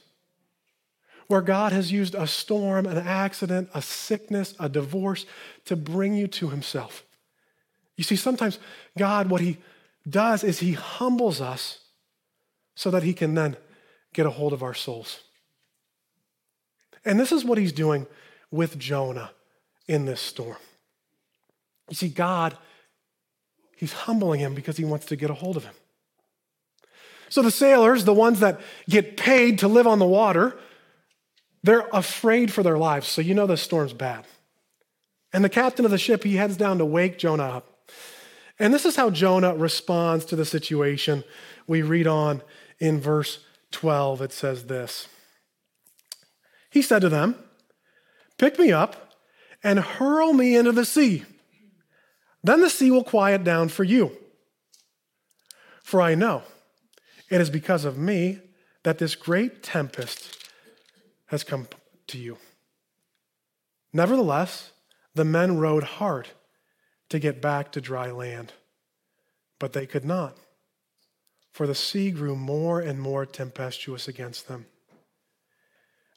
where 1.27 1.41
God 1.41 1.71
has 1.71 1.91
used 1.91 2.15
a 2.15 2.27
storm, 2.27 2.85
an 2.85 2.97
accident, 2.97 3.69
a 3.73 3.81
sickness, 3.81 4.55
a 4.59 4.67
divorce 4.67 5.25
to 5.65 5.75
bring 5.75 6.13
you 6.15 6.27
to 6.27 6.49
Himself. 6.49 7.03
You 7.95 8.03
see, 8.03 8.15
sometimes 8.15 8.59
God, 8.97 9.29
what 9.29 9.41
He 9.41 9.57
does 10.09 10.43
is 10.43 10.59
He 10.59 10.73
humbles 10.73 11.41
us 11.41 11.79
so 12.75 12.89
that 12.91 13.03
He 13.03 13.13
can 13.13 13.35
then 13.35 13.55
get 14.13 14.25
a 14.25 14.31
hold 14.31 14.53
of 14.53 14.63
our 14.63 14.73
souls. 14.73 15.19
And 17.05 17.19
this 17.19 17.31
is 17.31 17.45
what 17.45 17.57
He's 17.57 17.73
doing 17.73 18.07
with 18.51 18.79
Jonah 18.79 19.31
in 19.87 20.05
this 20.05 20.21
storm. 20.21 20.57
You 21.89 21.95
see, 21.95 22.09
God 22.09 22.57
He's 23.83 23.91
humbling 23.91 24.39
him 24.39 24.55
because 24.55 24.77
he 24.77 24.85
wants 24.85 25.07
to 25.07 25.17
get 25.17 25.29
a 25.29 25.33
hold 25.33 25.57
of 25.57 25.65
him. 25.65 25.73
So 27.27 27.41
the 27.41 27.51
sailors, 27.51 28.05
the 28.05 28.13
ones 28.13 28.39
that 28.39 28.61
get 28.87 29.17
paid 29.17 29.59
to 29.59 29.67
live 29.67 29.87
on 29.87 29.99
the 29.99 30.05
water, 30.05 30.57
they're 31.63 31.89
afraid 31.91 32.49
for 32.49 32.63
their 32.63 32.77
lives. 32.77 33.09
So 33.09 33.19
you 33.19 33.33
know 33.33 33.45
the 33.45 33.57
storm's 33.57 33.91
bad. 33.91 34.25
And 35.33 35.43
the 35.43 35.49
captain 35.49 35.83
of 35.83 35.91
the 35.91 35.97
ship, 35.97 36.23
he 36.23 36.37
heads 36.37 36.55
down 36.55 36.77
to 36.77 36.85
wake 36.85 37.17
Jonah 37.17 37.43
up. 37.43 37.89
And 38.57 38.73
this 38.73 38.85
is 38.85 38.95
how 38.95 39.09
Jonah 39.09 39.53
responds 39.53 40.23
to 40.27 40.37
the 40.37 40.45
situation. 40.45 41.25
We 41.67 41.81
read 41.81 42.07
on 42.07 42.41
in 42.79 43.01
verse 43.01 43.39
12. 43.71 44.21
It 44.21 44.31
says 44.31 44.67
this 44.67 45.09
He 46.69 46.81
said 46.81 47.01
to 47.01 47.09
them, 47.09 47.35
Pick 48.37 48.57
me 48.57 48.71
up 48.71 49.13
and 49.61 49.77
hurl 49.77 50.31
me 50.31 50.55
into 50.55 50.71
the 50.71 50.85
sea 50.85 51.25
then 52.43 52.61
the 52.61 52.69
sea 52.69 52.91
will 52.91 53.03
quiet 53.03 53.43
down 53.43 53.69
for 53.69 53.83
you. 53.83 54.11
For 55.83 56.01
I 56.01 56.15
know 56.15 56.43
it 57.29 57.39
is 57.39 57.49
because 57.49 57.85
of 57.85 57.97
me 57.97 58.39
that 58.83 58.97
this 58.97 59.15
great 59.15 59.63
tempest 59.63 60.37
has 61.27 61.43
come 61.43 61.67
to 62.07 62.17
you. 62.17 62.37
Nevertheless, 63.93 64.71
the 65.15 65.25
men 65.25 65.57
rowed 65.57 65.83
hard 65.83 66.29
to 67.09 67.19
get 67.19 67.41
back 67.41 67.71
to 67.71 67.81
dry 67.81 68.11
land, 68.11 68.53
but 69.59 69.73
they 69.73 69.85
could 69.85 70.03
not, 70.03 70.35
for 71.51 71.67
the 71.67 71.75
sea 71.75 72.11
grew 72.11 72.35
more 72.35 72.79
and 72.79 72.99
more 72.99 73.25
tempestuous 73.25 74.07
against 74.07 74.47
them. 74.47 74.65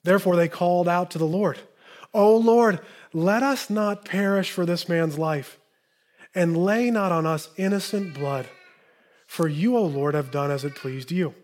Therefore, 0.03 0.37
they 0.37 0.49
called 0.49 0.89
out 0.89 1.11
to 1.11 1.19
the 1.19 1.27
Lord, 1.27 1.59
O 2.15 2.37
Lord, 2.37 2.81
let 3.13 3.43
us 3.43 3.69
not 3.69 4.07
perish 4.07 4.51
for 4.51 4.65
this 4.65 4.89
man's 4.89 5.19
life 5.19 5.59
and 6.37 6.55
lay 6.55 6.91
not 6.91 7.11
on 7.11 7.27
us 7.27 7.49
innocent 7.57 8.13
blood. 8.15 8.47
For 9.27 9.49
you, 9.49 9.77
O 9.77 9.83
Lord, 9.83 10.15
have 10.15 10.31
done 10.31 10.51
as 10.51 10.65
it 10.65 10.77
pleased 10.77 11.11
you. 11.11 11.35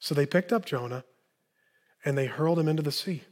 So 0.00 0.14
they 0.14 0.26
picked 0.26 0.52
up 0.52 0.64
Jonah 0.64 1.04
and 2.04 2.16
they 2.16 2.26
hurled 2.26 2.58
him 2.58 2.66
into 2.66 2.82
the 2.82 2.90
sea. 2.90 3.22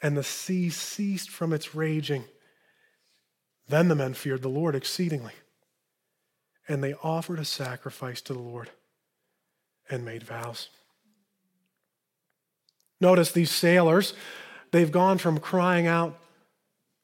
And 0.00 0.16
the 0.16 0.22
sea 0.22 0.70
ceased 0.70 1.28
from 1.30 1.52
its 1.52 1.74
raging. 1.74 2.24
Then 3.68 3.88
the 3.88 3.94
men 3.96 4.14
feared 4.14 4.42
the 4.42 4.48
Lord 4.48 4.76
exceedingly. 4.76 5.32
And 6.68 6.82
they 6.82 6.94
offered 6.94 7.40
a 7.40 7.44
sacrifice 7.44 8.20
to 8.22 8.34
the 8.34 8.38
Lord 8.38 8.70
and 9.90 10.04
made 10.04 10.22
vows. 10.22 10.68
Notice 13.00 13.32
these 13.32 13.50
sailors, 13.50 14.14
they've 14.70 14.92
gone 14.92 15.18
from 15.18 15.40
crying 15.40 15.86
out 15.88 16.18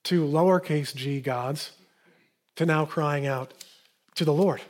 to 0.04 0.24
lowercase 0.24 0.94
g 0.94 1.20
gods 1.20 1.72
to 2.60 2.66
now 2.66 2.84
crying 2.84 3.26
out 3.26 3.54
to 4.14 4.22
the 4.22 4.34
Lord. 4.34 4.60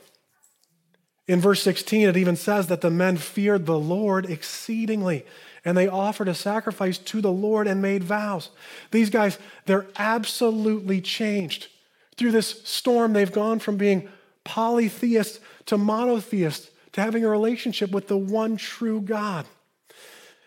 In 1.27 1.41
verse 1.41 1.61
16, 1.61 2.07
it 2.07 2.15
even 2.15 2.37
says 2.37 2.67
that 2.67 2.79
the 2.79 2.89
men 2.89 3.17
feared 3.17 3.65
the 3.65 3.77
Lord 3.77 4.29
exceedingly, 4.29 5.25
and 5.65 5.75
they 5.75 5.89
offered 5.89 6.29
a 6.29 6.33
sacrifice 6.33 6.97
to 6.97 7.19
the 7.19 7.33
Lord 7.33 7.67
and 7.67 7.81
made 7.81 8.05
vows. 8.05 8.49
These 8.91 9.09
guys, 9.09 9.37
they're 9.65 9.87
absolutely 9.97 11.01
changed. 11.01 11.67
Through 12.15 12.31
this 12.31 12.61
storm, 12.63 13.11
they've 13.11 13.29
gone 13.29 13.59
from 13.59 13.75
being 13.75 14.07
polytheists 14.45 15.41
to 15.65 15.77
monotheists 15.77 16.69
to 16.93 17.01
having 17.01 17.25
a 17.25 17.29
relationship 17.29 17.91
with 17.91 18.07
the 18.07 18.17
one 18.17 18.55
true 18.55 19.01
God. 19.01 19.45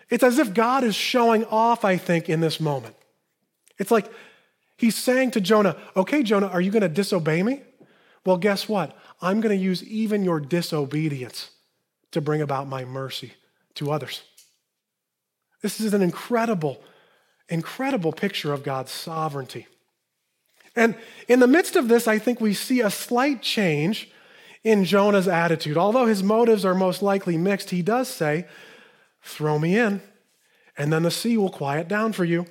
It's 0.08 0.24
as 0.24 0.38
if 0.38 0.54
God 0.54 0.82
is 0.82 0.94
showing 0.94 1.44
off, 1.44 1.84
I 1.84 1.98
think, 1.98 2.30
in 2.30 2.40
this 2.40 2.58
moment. 2.58 2.96
It's 3.78 3.90
like 3.90 4.10
He's 4.76 4.96
saying 4.96 5.32
to 5.32 5.40
Jonah, 5.40 5.76
Okay, 5.96 6.22
Jonah, 6.22 6.48
are 6.48 6.60
you 6.60 6.70
going 6.70 6.82
to 6.82 6.88
disobey 6.88 7.42
me? 7.42 7.62
Well, 8.24 8.36
guess 8.36 8.68
what? 8.68 8.96
I'm 9.20 9.40
going 9.40 9.56
to 9.56 9.62
use 9.62 9.82
even 9.84 10.24
your 10.24 10.40
disobedience 10.40 11.50
to 12.12 12.20
bring 12.20 12.40
about 12.40 12.68
my 12.68 12.84
mercy 12.84 13.32
to 13.74 13.90
others. 13.90 14.22
This 15.62 15.80
is 15.80 15.94
an 15.94 16.02
incredible, 16.02 16.82
incredible 17.48 18.12
picture 18.12 18.52
of 18.52 18.62
God's 18.62 18.90
sovereignty. 18.90 19.66
And 20.76 20.96
in 21.28 21.40
the 21.40 21.46
midst 21.46 21.76
of 21.76 21.88
this, 21.88 22.08
I 22.08 22.18
think 22.18 22.40
we 22.40 22.54
see 22.54 22.80
a 22.80 22.90
slight 22.90 23.42
change 23.42 24.10
in 24.64 24.84
Jonah's 24.84 25.28
attitude. 25.28 25.76
Although 25.76 26.06
his 26.06 26.22
motives 26.22 26.64
are 26.64 26.74
most 26.74 27.02
likely 27.02 27.36
mixed, 27.36 27.70
he 27.70 27.82
does 27.82 28.08
say, 28.08 28.46
Throw 29.22 29.58
me 29.58 29.78
in, 29.78 30.02
and 30.76 30.92
then 30.92 31.02
the 31.02 31.10
sea 31.10 31.38
will 31.38 31.50
quiet 31.50 31.88
down 31.88 32.12
for 32.12 32.24
you. 32.24 32.46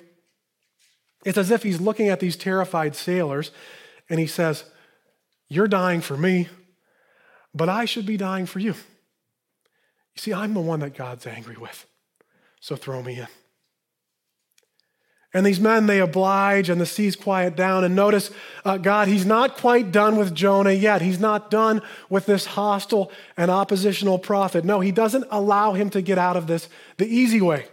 It's 1.26 1.38
as 1.38 1.52
if 1.52 1.64
he's 1.64 1.80
looking 1.80 2.10
at 2.10 2.20
these 2.20 2.36
terrified 2.36 2.96
sailors 2.96 3.52
and 4.10 4.20
he 4.20 4.28
says, 4.28 4.66
You're 5.48 5.68
dying 5.68 6.02
for 6.02 6.18
me, 6.18 6.50
but 7.54 7.70
I 7.70 7.86
should 7.86 8.06
be 8.06 8.18
dying 8.18 8.46
for 8.46 8.60
you. 8.60 8.74
You 10.16 10.20
see, 10.20 10.34
I'm 10.34 10.54
the 10.54 10.62
one 10.62 10.82
that 10.82 10.96
God's 10.96 11.26
angry 11.26 11.58
with, 11.58 11.88
so 12.60 12.76
throw 12.76 13.02
me 13.02 13.20
in. 13.20 13.28
And 15.36 15.44
these 15.44 15.60
men, 15.60 15.88
they 15.88 16.00
oblige, 16.00 16.70
and 16.70 16.80
the 16.80 16.86
seas 16.86 17.16
quiet 17.16 17.56
down. 17.56 17.84
And 17.84 17.96
notice, 17.96 18.30
uh, 18.64 18.78
God, 18.78 19.08
He's 19.08 19.26
not 19.26 19.58
quite 19.58 19.92
done 19.92 20.16
with 20.16 20.36
Jonah 20.36 20.74
yet. 20.74 21.02
He's 21.02 21.20
not 21.20 21.50
done 21.50 21.82
with 22.08 22.28
this 22.28 22.46
hostile 22.46 23.12
and 23.36 23.50
oppositional 23.50 24.20
prophet. 24.20 24.64
No, 24.64 24.80
He 24.80 24.92
doesn't 24.92 25.26
allow 25.32 25.74
him 25.74 25.90
to 25.90 26.04
get 26.04 26.20
out 26.20 26.38
of 26.38 26.46
this 26.46 26.70
the 26.98 27.08
easy 27.08 27.42
way 27.42 27.66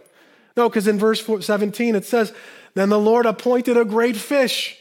No, 0.57 0.69
because 0.69 0.87
in 0.87 0.97
verse 0.97 1.23
17 1.23 1.93
it 1.95 2.05
says, 2.05 2.33
Then 2.73 2.89
the 2.89 2.99
Lord 2.99 3.25
appointed 3.25 3.77
a 3.77 3.85
great 3.85 4.15
fish 4.15 4.77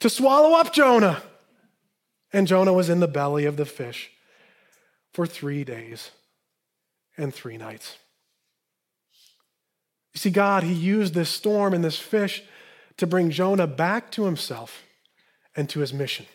to 0.00 0.10
swallow 0.10 0.58
up 0.58 0.72
Jonah. 0.72 1.22
And 2.32 2.46
Jonah 2.46 2.72
was 2.72 2.88
in 2.88 3.00
the 3.00 3.08
belly 3.08 3.44
of 3.44 3.56
the 3.56 3.64
fish 3.64 4.10
for 5.12 5.26
three 5.26 5.62
days 5.62 6.10
and 7.16 7.32
three 7.32 7.56
nights. 7.56 7.96
You 10.12 10.18
see, 10.18 10.30
God, 10.30 10.64
He 10.64 10.72
used 10.72 11.14
this 11.14 11.30
storm 11.30 11.72
and 11.74 11.84
this 11.84 11.98
fish 11.98 12.42
to 12.96 13.06
bring 13.06 13.30
Jonah 13.30 13.66
back 13.66 14.10
to 14.12 14.24
himself 14.24 14.82
and 15.56 15.68
to 15.70 15.80
his 15.80 15.92
mission. 15.92 16.26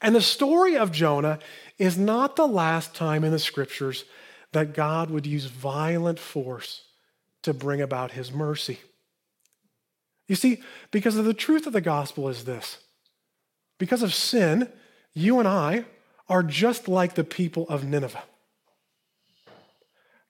And 0.00 0.14
the 0.14 0.20
story 0.20 0.76
of 0.76 0.92
Jonah 0.92 1.38
is 1.78 1.96
not 1.96 2.36
the 2.36 2.46
last 2.46 2.94
time 2.94 3.24
in 3.24 3.32
the 3.32 3.38
scriptures 3.38 4.04
that 4.52 4.74
God 4.74 5.10
would 5.10 5.26
use 5.26 5.46
violent 5.46 6.18
force 6.18 6.82
to 7.42 7.54
bring 7.54 7.80
about 7.80 8.12
his 8.12 8.32
mercy. 8.32 8.80
You 10.26 10.34
see, 10.34 10.62
because 10.90 11.16
of 11.16 11.24
the 11.24 11.34
truth 11.34 11.66
of 11.66 11.72
the 11.72 11.80
gospel 11.80 12.28
is 12.28 12.44
this 12.44 12.78
because 13.78 14.02
of 14.02 14.14
sin, 14.14 14.70
you 15.12 15.38
and 15.38 15.48
I 15.48 15.84
are 16.28 16.42
just 16.42 16.88
like 16.88 17.14
the 17.14 17.24
people 17.24 17.68
of 17.68 17.84
Nineveh. 17.84 18.22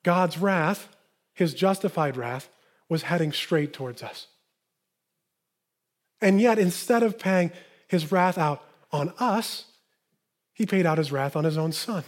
God's 0.02 0.38
wrath, 0.38 0.88
his 1.32 1.54
justified 1.54 2.16
wrath, 2.16 2.48
was 2.88 3.02
heading 3.02 3.32
straight 3.32 3.72
towards 3.72 4.02
us. 4.02 4.26
And 6.20 6.40
yet, 6.40 6.58
instead 6.58 7.02
of 7.02 7.18
paying 7.18 7.52
his 7.88 8.10
wrath 8.10 8.38
out 8.38 8.62
on 8.92 9.12
us, 9.18 9.66
he 10.52 10.66
paid 10.66 10.86
out 10.86 10.98
his 10.98 11.12
wrath 11.12 11.36
on 11.36 11.44
his 11.44 11.58
own 11.58 11.72
son. 11.72 12.04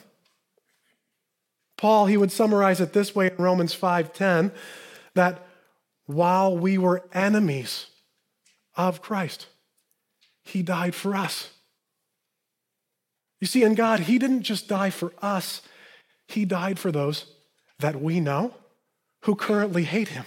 Paul, 1.77 2.07
he 2.07 2.16
would 2.16 2.33
summarize 2.33 2.81
it 2.81 2.92
this 2.92 3.14
way 3.14 3.27
in 3.29 3.37
Romans 3.37 3.75
5:10 3.75 4.53
that 5.14 5.46
while 6.07 6.57
we 6.57 6.79
were 6.79 7.09
enemies 7.12 7.87
of 8.77 9.03
Christ, 9.03 9.47
he 10.45 10.62
died 10.62 10.95
for 10.95 11.14
us. 11.14 11.51
You 13.40 13.47
see, 13.47 13.62
in 13.62 13.75
God, 13.75 14.01
he 14.01 14.19
didn't 14.19 14.42
just 14.42 14.69
die 14.69 14.90
for 14.90 15.12
us, 15.21 15.62
he 16.29 16.45
died 16.45 16.79
for 16.79 16.90
those 16.90 17.27
that 17.79 18.01
we 18.01 18.21
know 18.21 18.55
who 19.23 19.35
currently 19.35 19.85
hate 19.85 20.09
him. 20.09 20.25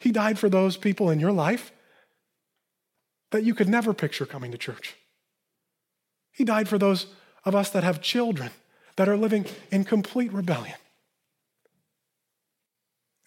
He 0.00 0.12
died 0.12 0.38
for 0.38 0.48
those 0.48 0.76
people 0.76 1.10
in 1.10 1.20
your 1.20 1.32
life 1.32 1.72
that 3.30 3.44
you 3.44 3.54
could 3.54 3.68
never 3.68 3.92
picture 3.92 4.26
coming 4.26 4.50
to 4.52 4.58
church. 4.58 4.96
He 6.32 6.44
died 6.44 6.68
for 6.68 6.78
those 6.78 7.06
of 7.44 7.54
us 7.54 7.70
that 7.70 7.84
have 7.84 8.00
children 8.00 8.50
that 8.96 9.08
are 9.08 9.16
living 9.16 9.46
in 9.70 9.84
complete 9.84 10.32
rebellion. 10.32 10.76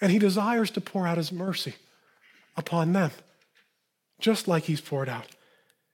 And 0.02 0.12
He 0.12 0.20
desires 0.20 0.72
to 0.72 0.82
pour 0.82 1.08
out 1.08 1.18
His 1.18 1.32
mercy 1.32 1.76
upon 2.58 2.92
them, 2.92 3.12
just 4.20 4.48
like 4.48 4.64
He's 4.64 4.82
poured 4.82 5.08
out 5.08 5.28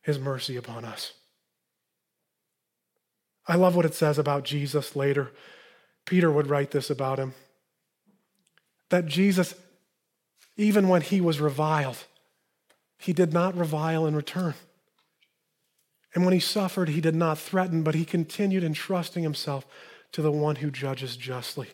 His 0.02 0.18
mercy 0.18 0.56
upon 0.56 0.86
us. 0.86 1.14
I 3.48 3.56
love 3.56 3.76
what 3.76 3.86
it 3.86 3.94
says 3.94 4.18
about 4.18 4.44
Jesus 4.44 4.96
later. 4.96 5.32
Peter 6.06 6.32
would 6.32 6.48
write 6.48 6.72
this 6.72 6.90
about 6.90 7.20
him 7.20 7.34
that 8.90 9.06
Jesus, 9.06 9.54
even 10.56 10.88
when 10.88 11.02
he 11.02 11.20
was 11.20 11.42
reviled, 11.42 12.06
he 12.98 13.14
did 13.14 13.34
not 13.34 13.58
revile 13.58 14.06
in 14.06 14.16
return. 14.16 14.54
And 16.16 16.24
when 16.24 16.34
he 16.34 16.40
suffered, 16.40 16.90
he 16.90 17.02
did 17.02 17.14
not 17.14 17.38
threaten, 17.38 17.84
but 17.84 17.96
he 17.96 18.06
continued 18.06 18.64
entrusting 18.64 19.24
himself 19.24 19.66
to 20.14 20.22
the 20.22 20.32
one 20.32 20.58
who 20.58 20.72
judges 20.72 21.18
justly. 21.18 21.68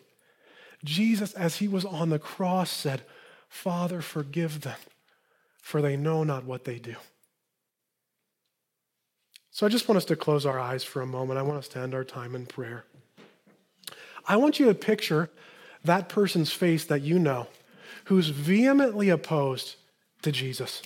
Jesus, 0.84 1.32
as 1.32 1.56
he 1.56 1.66
was 1.66 1.84
on 1.84 2.10
the 2.10 2.18
cross, 2.18 2.70
said, 2.70 3.02
Father, 3.48 4.00
forgive 4.00 4.60
them, 4.60 4.78
for 5.60 5.80
they 5.80 5.96
know 5.96 6.22
not 6.22 6.44
what 6.44 6.64
they 6.64 6.78
do. 6.78 6.96
So 9.50 9.64
I 9.64 9.68
just 9.68 9.88
want 9.88 9.96
us 9.96 10.04
to 10.06 10.16
close 10.16 10.44
our 10.44 10.58
eyes 10.58 10.84
for 10.84 11.00
a 11.00 11.06
moment. 11.06 11.38
I 11.38 11.42
want 11.42 11.58
us 11.58 11.68
to 11.68 11.78
end 11.78 11.94
our 11.94 12.04
time 12.04 12.34
in 12.34 12.44
prayer. 12.44 12.84
I 14.26 14.36
want 14.36 14.58
you 14.58 14.66
to 14.66 14.74
picture 14.74 15.30
that 15.84 16.08
person's 16.08 16.50
face 16.52 16.84
that 16.86 17.02
you 17.02 17.18
know 17.18 17.46
who's 18.06 18.28
vehemently 18.28 19.10
opposed 19.10 19.76
to 20.22 20.32
Jesus. 20.32 20.82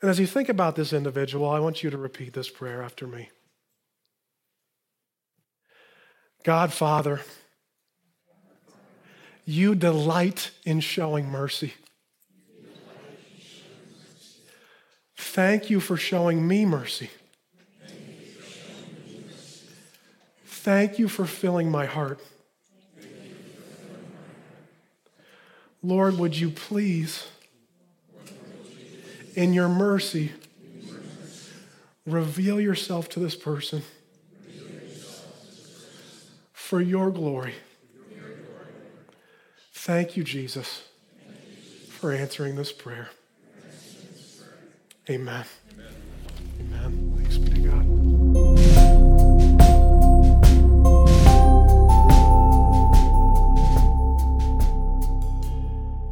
And 0.00 0.10
as 0.10 0.20
you 0.20 0.26
think 0.26 0.48
about 0.48 0.76
this 0.76 0.92
individual, 0.92 1.48
I 1.48 1.58
want 1.58 1.82
you 1.82 1.90
to 1.90 1.98
repeat 1.98 2.34
this 2.34 2.50
prayer 2.50 2.82
after 2.82 3.06
me. 3.06 3.30
God, 6.44 6.72
Father, 6.72 7.20
you 9.44 9.74
delight 9.74 10.50
in 10.64 10.80
showing 10.80 11.28
mercy. 11.28 11.74
Thank 15.16 15.70
you 15.70 15.80
for 15.80 15.96
showing 15.96 16.46
me 16.46 16.64
mercy. 16.64 17.10
Thank 20.44 20.98
you 20.98 21.08
for 21.08 21.24
filling 21.24 21.70
my 21.70 21.86
heart. 21.86 22.20
Lord, 25.82 26.18
would 26.18 26.36
you 26.36 26.50
please 26.50 27.26
in 29.34 29.54
your 29.54 29.68
mercy, 29.68 30.32
reveal 32.04 32.60
yourself 32.60 33.08
to 33.10 33.20
this 33.20 33.36
person 33.36 33.82
for 36.68 36.80
your 36.82 37.10
glory. 37.10 37.54
Thank 39.72 40.18
you, 40.18 40.22
Jesus, 40.22 40.82
for 41.88 42.12
answering 42.12 42.56
this 42.56 42.72
prayer. 42.72 43.08
Amen. 45.08 45.46
Amen. 46.60 47.14
Thanks 47.16 47.38
be 47.38 47.54
to 47.54 47.60
God. 47.60 47.86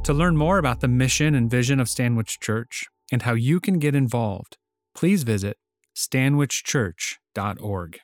To 0.04 0.14
learn 0.14 0.38
more 0.38 0.56
about 0.56 0.80
the 0.80 0.88
mission 0.88 1.34
and 1.34 1.50
vision 1.50 1.80
of 1.80 1.90
Stanwich 1.90 2.40
Church, 2.40 2.86
and 3.12 3.20
how 3.22 3.34
you 3.34 3.60
can 3.60 3.78
get 3.78 3.94
involved, 3.94 4.56
please 4.94 5.22
visit 5.22 5.58
stanwichchurch.org. 5.94 8.00